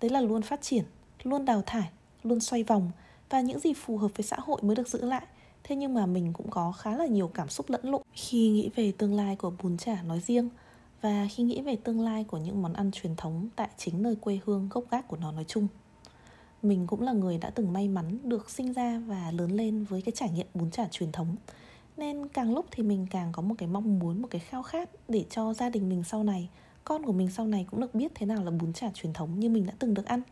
Đấy 0.00 0.10
là 0.10 0.20
luôn 0.20 0.42
phát 0.42 0.62
triển, 0.62 0.84
luôn 1.22 1.44
đào 1.44 1.62
thải, 1.66 1.90
luôn 2.22 2.40
xoay 2.40 2.62
vòng 2.62 2.90
và 3.30 3.40
những 3.40 3.58
gì 3.58 3.72
phù 3.72 3.96
hợp 3.96 4.10
với 4.16 4.24
xã 4.24 4.36
hội 4.40 4.62
mới 4.62 4.76
được 4.76 4.88
giữ 4.88 5.04
lại. 5.04 5.26
Thế 5.64 5.76
nhưng 5.76 5.94
mà 5.94 6.06
mình 6.06 6.32
cũng 6.32 6.50
có 6.50 6.72
khá 6.72 6.96
là 6.96 7.06
nhiều 7.06 7.28
cảm 7.28 7.48
xúc 7.48 7.70
lẫn 7.70 7.90
lộn 7.90 8.02
khi 8.12 8.48
nghĩ 8.48 8.70
về 8.76 8.92
tương 8.98 9.14
lai 9.14 9.36
của 9.36 9.52
bún 9.62 9.76
chả 9.76 10.02
nói 10.02 10.20
riêng 10.20 10.48
và 11.00 11.28
khi 11.30 11.42
nghĩ 11.42 11.62
về 11.62 11.76
tương 11.76 12.00
lai 12.00 12.24
của 12.24 12.38
những 12.38 12.62
món 12.62 12.72
ăn 12.72 12.90
truyền 12.90 13.16
thống 13.16 13.48
tại 13.56 13.68
chính 13.76 14.02
nơi 14.02 14.16
quê 14.16 14.38
hương 14.44 14.68
gốc 14.68 14.84
gác 14.90 15.08
của 15.08 15.16
nó 15.16 15.32
nói 15.32 15.44
chung. 15.48 15.68
Mình 16.62 16.86
cũng 16.86 17.02
là 17.02 17.12
người 17.12 17.38
đã 17.38 17.50
từng 17.50 17.72
may 17.72 17.88
mắn 17.88 18.18
được 18.22 18.50
sinh 18.50 18.72
ra 18.72 19.02
và 19.06 19.30
lớn 19.30 19.50
lên 19.50 19.84
với 19.84 20.02
cái 20.02 20.12
trải 20.12 20.30
nghiệm 20.30 20.46
bún 20.54 20.70
chả 20.70 20.88
truyền 20.90 21.12
thống. 21.12 21.36
Nên 21.96 22.28
càng 22.28 22.54
lúc 22.54 22.66
thì 22.70 22.82
mình 22.82 23.06
càng 23.10 23.32
có 23.32 23.42
một 23.42 23.54
cái 23.58 23.68
mong 23.68 23.98
muốn, 23.98 24.22
một 24.22 24.28
cái 24.30 24.40
khao 24.40 24.62
khát 24.62 24.90
để 25.08 25.24
cho 25.30 25.54
gia 25.54 25.70
đình 25.70 25.88
mình 25.88 26.04
sau 26.04 26.24
này, 26.24 26.48
con 26.84 27.04
của 27.04 27.12
mình 27.12 27.30
sau 27.30 27.46
này 27.46 27.66
cũng 27.70 27.80
được 27.80 27.94
biết 27.94 28.12
thế 28.14 28.26
nào 28.26 28.44
là 28.44 28.50
bún 28.50 28.72
chả 28.72 28.90
truyền 28.94 29.12
thống 29.12 29.40
như 29.40 29.50
mình 29.50 29.66
đã 29.66 29.72
từng 29.78 29.94
được 29.94 30.06
ăn. 30.06 30.22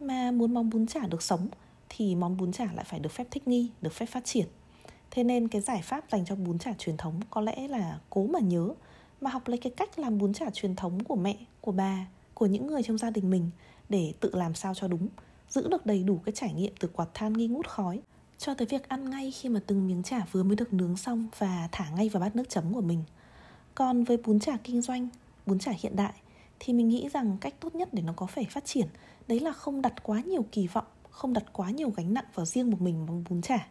Mà 0.00 0.30
muốn 0.30 0.54
mong 0.54 0.70
bún 0.70 0.86
chả 0.86 1.06
được 1.06 1.22
sống 1.22 1.48
thì 1.88 2.14
món 2.14 2.36
bún 2.36 2.52
chả 2.52 2.72
lại 2.72 2.84
phải 2.88 3.00
được 3.00 3.12
phép 3.12 3.26
thích 3.30 3.48
nghi, 3.48 3.70
được 3.82 3.92
phép 3.92 4.06
phát 4.06 4.24
triển. 4.24 4.46
Thế 5.10 5.24
nên 5.24 5.48
cái 5.48 5.62
giải 5.62 5.82
pháp 5.82 6.04
dành 6.12 6.24
cho 6.24 6.34
bún 6.34 6.58
chả 6.58 6.72
truyền 6.78 6.96
thống 6.96 7.20
có 7.30 7.40
lẽ 7.40 7.68
là 7.68 7.98
cố 8.10 8.26
mà 8.26 8.38
nhớ 8.38 8.70
mà 9.20 9.30
học 9.30 9.48
lấy 9.48 9.58
cái 9.58 9.72
cách 9.76 9.98
làm 9.98 10.18
bún 10.18 10.32
chả 10.32 10.50
truyền 10.50 10.76
thống 10.76 11.04
của 11.04 11.16
mẹ, 11.16 11.36
của 11.60 11.72
bà, 11.72 12.06
của 12.34 12.46
những 12.46 12.66
người 12.66 12.82
trong 12.82 12.98
gia 12.98 13.10
đình 13.10 13.30
mình 13.30 13.50
để 13.88 14.12
tự 14.20 14.30
làm 14.34 14.54
sao 14.54 14.74
cho 14.74 14.88
đúng, 14.88 15.08
giữ 15.48 15.68
được 15.68 15.86
đầy 15.86 16.02
đủ 16.02 16.20
cái 16.24 16.32
trải 16.32 16.52
nghiệm 16.52 16.72
từ 16.80 16.88
quạt 16.88 17.08
than 17.14 17.32
nghi 17.32 17.46
ngút 17.46 17.66
khói 17.66 18.00
cho 18.38 18.54
tới 18.54 18.66
việc 18.66 18.88
ăn 18.88 19.10
ngay 19.10 19.30
khi 19.30 19.48
mà 19.48 19.60
từng 19.66 19.86
miếng 19.86 20.02
chả 20.02 20.26
vừa 20.32 20.42
mới 20.42 20.56
được 20.56 20.72
nướng 20.72 20.96
xong 20.96 21.28
và 21.38 21.68
thả 21.72 21.90
ngay 21.90 22.08
vào 22.08 22.20
bát 22.20 22.36
nước 22.36 22.48
chấm 22.48 22.74
của 22.74 22.80
mình. 22.80 23.04
Còn 23.74 24.04
với 24.04 24.16
bún 24.16 24.40
chả 24.40 24.56
kinh 24.64 24.82
doanh, 24.82 25.08
bún 25.46 25.58
chả 25.58 25.72
hiện 25.78 25.96
đại 25.96 26.12
thì 26.60 26.72
mình 26.72 26.88
nghĩ 26.88 27.08
rằng 27.12 27.36
cách 27.40 27.54
tốt 27.60 27.74
nhất 27.74 27.88
để 27.92 28.02
nó 28.02 28.12
có 28.16 28.26
thể 28.34 28.44
phát 28.50 28.64
triển 28.64 28.86
đấy 29.28 29.40
là 29.40 29.52
không 29.52 29.82
đặt 29.82 30.02
quá 30.02 30.20
nhiều 30.20 30.44
kỳ 30.52 30.66
vọng 30.66 30.86
không 31.16 31.32
đặt 31.32 31.44
quá 31.52 31.70
nhiều 31.70 31.90
gánh 31.96 32.14
nặng 32.14 32.24
vào 32.34 32.46
riêng 32.46 32.70
một 32.70 32.80
mình 32.80 33.06
món 33.06 33.24
bún 33.28 33.42
chả. 33.42 33.66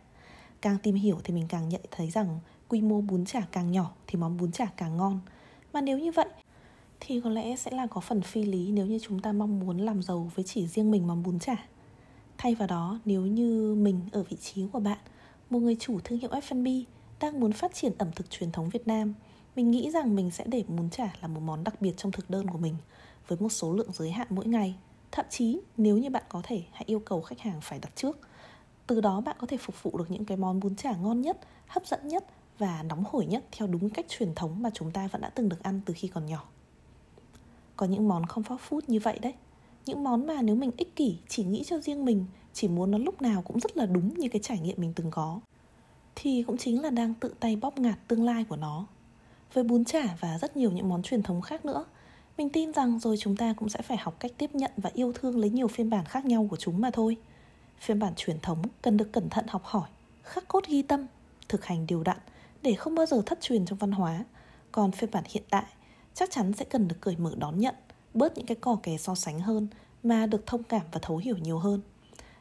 Càng 0.62 0.78
tìm 0.84 0.96
hiểu 0.96 1.20
thì 1.24 1.34
mình 1.34 1.46
càng 1.50 1.70
nhận 1.70 1.82
thấy 1.92 2.10
rằng 2.10 2.40
quy 2.68 2.82
mô 2.82 3.02
bún 3.02 3.26
chả 3.26 3.42
càng 3.52 3.72
nhỏ 3.72 3.92
thì 4.08 4.20
món 4.20 4.38
bún 4.38 4.52
chả 4.52 4.66
càng 4.66 4.98
ngon. 4.98 5.20
Mà 5.74 5.82
nếu 5.82 6.00
như 6.00 6.12
vậy 6.12 6.28
thì 7.00 7.22
có 7.22 7.30
lẽ 7.30 7.56
sẽ 7.56 7.72
là 7.72 7.88
có 7.88 8.02
phần 8.02 8.22
phi 8.22 8.44
lý 8.44 8.72
nếu 8.72 8.86
như 8.86 9.00
chúng 9.02 9.20
ta 9.20 9.32
mong 9.32 9.60
muốn 9.60 9.78
làm 9.78 10.02
giàu 10.02 10.32
với 10.36 10.46
chỉ 10.46 10.68
riêng 10.68 10.92
mình 10.92 11.08
món 11.08 11.24
bún 11.24 11.40
chả. 11.40 11.56
Thay 12.38 12.56
vào 12.56 12.68
đó, 12.68 13.00
nếu 13.06 13.26
như 13.26 13.76
mình 13.76 14.00
ở 14.12 14.24
vị 14.24 14.38
trí 14.42 14.68
của 14.72 14.80
bạn, 14.80 15.00
một 15.50 15.60
người 15.60 15.76
chủ 15.80 16.00
thương 16.04 16.20
hiệu 16.20 16.30
F&B 16.30 16.68
đang 17.20 17.40
muốn 17.40 17.52
phát 17.52 17.74
triển 17.74 17.94
ẩm 17.98 18.12
thực 18.16 18.30
truyền 18.30 18.52
thống 18.52 18.70
Việt 18.70 18.88
Nam, 18.88 19.14
mình 19.56 19.72
nghĩ 19.72 19.92
rằng 19.92 20.16
mình 20.16 20.32
sẽ 20.32 20.44
để 20.48 20.64
bún 20.68 20.90
chả 20.90 21.14
là 21.22 21.28
một 21.28 21.42
món 21.42 21.64
đặc 21.64 21.82
biệt 21.82 21.94
trong 21.98 22.12
thực 22.12 22.30
đơn 22.30 22.48
của 22.48 22.58
mình 22.58 22.76
với 23.28 23.38
một 23.42 23.50
số 23.50 23.74
lượng 23.74 23.92
giới 23.94 24.12
hạn 24.12 24.28
mỗi 24.30 24.46
ngày. 24.46 24.76
Thậm 25.16 25.26
chí 25.30 25.60
nếu 25.78 25.98
như 25.98 26.10
bạn 26.10 26.24
có 26.30 26.42
thể 26.44 26.64
hãy 26.72 26.84
yêu 26.86 27.00
cầu 27.00 27.22
khách 27.22 27.40
hàng 27.40 27.62
phải 27.62 27.80
đặt 27.80 27.96
trước. 27.96 28.20
Từ 28.88 29.02
đó 29.02 29.22
bạn 29.22 29.36
có 29.40 29.48
thể 29.48 29.58
phục 29.58 29.84
vụ 29.84 29.98
được 29.98 30.12
những 30.12 30.26
cái 30.26 30.38
món 30.38 30.60
bún 30.60 30.76
chả 30.76 30.96
ngon 30.96 31.22
nhất, 31.22 31.38
hấp 31.68 31.88
dẫn 31.88 32.08
nhất 32.08 32.26
và 32.58 32.84
nóng 32.84 33.04
hổi 33.10 33.26
nhất 33.26 33.44
theo 33.52 33.68
đúng 33.68 33.90
cách 33.90 34.06
truyền 34.10 34.36
thống 34.36 34.62
mà 34.62 34.70
chúng 34.74 34.92
ta 34.92 35.08
vẫn 35.08 35.22
đã 35.22 35.30
từng 35.30 35.50
được 35.50 35.64
ăn 35.64 35.82
từ 35.86 35.94
khi 35.98 36.08
còn 36.08 36.26
nhỏ. 36.26 36.48
Có 37.76 37.86
những 37.86 38.08
món 38.08 38.24
comfort 38.24 38.58
food 38.70 38.82
như 38.88 39.00
vậy 39.00 39.20
đấy 39.20 39.34
Những 39.86 40.04
món 40.04 40.28
mà 40.28 40.42
nếu 40.42 40.56
mình 40.56 40.72
ích 40.78 40.96
kỷ 40.96 41.18
chỉ 41.28 41.44
nghĩ 41.44 41.64
cho 41.64 41.80
riêng 41.80 42.06
mình 42.06 42.26
Chỉ 42.54 42.68
muốn 42.68 42.92
nó 42.92 42.98
lúc 42.98 43.22
nào 43.22 43.42
cũng 43.42 43.60
rất 43.60 43.78
là 43.78 43.86
đúng 43.86 44.14
như 44.14 44.30
cái 44.30 44.42
trải 44.42 44.60
nghiệm 44.60 44.76
mình 44.78 44.94
từng 44.96 45.12
có 45.12 45.40
Thì 46.16 46.44
cũng 46.48 46.58
chính 46.58 46.82
là 46.82 46.90
đang 46.90 47.14
tự 47.14 47.34
tay 47.40 47.56
bóp 47.56 47.80
ngạt 47.80 48.00
tương 48.08 48.24
lai 48.24 48.46
của 48.50 48.56
nó 48.56 48.86
Với 49.54 49.64
bún 49.64 49.86
chả 49.86 50.18
và 50.20 50.38
rất 50.38 50.58
nhiều 50.58 50.72
những 50.72 50.90
món 50.90 51.04
truyền 51.04 51.24
thống 51.24 51.42
khác 51.42 51.66
nữa 51.66 51.86
mình 52.38 52.50
tin 52.50 52.74
rằng 52.74 53.00
rồi 53.00 53.18
chúng 53.18 53.36
ta 53.36 53.54
cũng 53.54 53.70
sẽ 53.70 53.82
phải 53.82 53.98
học 53.98 54.16
cách 54.20 54.32
tiếp 54.38 54.56
nhận 54.56 54.72
và 54.78 54.92
yêu 54.94 55.14
thương 55.14 55.40
lấy 55.40 55.50
nhiều 55.50 55.68
phiên 55.68 55.90
bản 55.90 56.06
khác 56.06 56.26
nhau 56.26 56.48
của 56.52 56.58
chúng 56.58 56.82
mà 56.82 56.92
thôi 56.92 57.18
Phiên 57.80 58.00
bản 58.00 58.14
truyền 58.16 58.40
thống 58.40 58.62
cần 58.82 58.98
được 58.98 59.12
cẩn 59.12 59.30
thận 59.30 59.46
học 59.48 59.62
hỏi, 59.66 59.90
khắc 60.24 60.48
cốt 60.48 60.68
ghi 60.68 60.82
tâm, 60.82 61.06
thực 61.50 61.66
hành 61.66 61.88
điều 61.88 62.04
đặn 62.04 62.18
để 62.62 62.74
không 62.74 62.96
bao 62.96 63.06
giờ 63.06 63.22
thất 63.26 63.42
truyền 63.42 63.66
trong 63.66 63.78
văn 63.78 63.92
hóa. 63.92 64.26
Còn 64.72 64.92
phiên 64.92 65.12
bản 65.12 65.24
hiện 65.30 65.44
tại 65.50 65.64
chắc 66.14 66.32
chắn 66.32 66.54
sẽ 66.54 66.66
cần 66.66 66.88
được 66.88 66.96
cởi 67.02 67.16
mở 67.18 67.34
đón 67.38 67.60
nhận, 67.60 67.76
bớt 68.14 68.38
những 68.38 68.46
cái 68.46 68.56
cò 68.56 68.78
kè 68.84 68.98
so 68.98 69.16
sánh 69.16 69.40
hơn 69.40 69.68
mà 70.04 70.26
được 70.26 70.46
thông 70.46 70.64
cảm 70.64 70.82
và 70.92 71.00
thấu 71.02 71.18
hiểu 71.18 71.38
nhiều 71.38 71.60
hơn. 71.60 71.82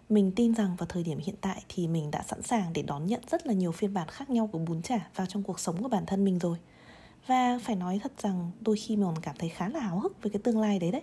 Mình 0.08 0.32
tin 0.36 0.54
rằng 0.54 0.76
vào 0.78 0.86
thời 0.86 1.02
điểm 1.02 1.18
hiện 1.18 1.36
tại 1.40 1.62
thì 1.68 1.86
mình 1.86 2.10
đã 2.10 2.22
sẵn 2.22 2.42
sàng 2.42 2.72
để 2.72 2.82
đón 2.82 3.06
nhận 3.06 3.20
rất 3.30 3.46
là 3.46 3.52
nhiều 3.52 3.72
phiên 3.72 3.94
bản 3.94 4.08
khác 4.08 4.30
nhau 4.30 4.46
của 4.46 4.58
bún 4.58 4.82
chả 4.82 5.08
vào 5.16 5.26
trong 5.26 5.42
cuộc 5.42 5.60
sống 5.60 5.82
của 5.82 5.88
bản 5.88 6.06
thân 6.06 6.24
mình 6.24 6.38
rồi. 6.38 6.56
Và 7.26 7.58
phải 7.62 7.76
nói 7.76 8.00
thật 8.02 8.12
rằng 8.18 8.50
đôi 8.60 8.76
khi 8.76 8.96
mình 8.96 9.06
còn 9.06 9.22
cảm 9.22 9.34
thấy 9.38 9.48
khá 9.48 9.68
là 9.68 9.80
háo 9.80 10.00
hức 10.00 10.22
với 10.22 10.30
cái 10.30 10.40
tương 10.44 10.60
lai 10.60 10.78
đấy 10.78 10.90
đấy. 10.90 11.02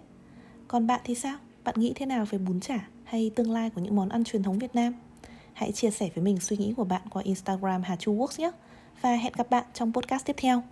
Còn 0.68 0.88
bạn 0.88 1.02
thì 1.04 1.16
sao? 1.16 1.38
Bạn 1.64 1.76
nghĩ 1.78 1.94
thế 1.96 2.06
nào 2.06 2.26
về 2.26 2.38
bún 2.38 2.60
chả 2.60 2.88
hay 3.04 3.32
tương 3.36 3.52
lai 3.52 3.70
của 3.70 3.82
những 3.82 3.96
món 3.96 4.10
ăn 4.10 4.24
truyền 4.24 4.44
thống 4.44 4.60
Việt 4.60 4.76
Nam? 4.76 4.94
Hãy 5.54 5.72
chia 5.72 5.92
sẻ 5.92 6.10
với 6.16 6.24
mình 6.24 6.40
suy 6.40 6.58
nghĩ 6.58 6.74
của 6.78 6.84
bạn 6.84 7.02
qua 7.10 7.24
Instagram 7.24 7.84
Hà 7.84 7.96
Chu 7.96 8.16
Works 8.16 8.42
nhé. 8.42 8.52
Và 9.02 9.16
hẹn 9.16 9.34
gặp 9.38 9.50
bạn 9.50 9.66
trong 9.74 9.94
podcast 9.94 10.26
tiếp 10.26 10.36
theo. 10.38 10.64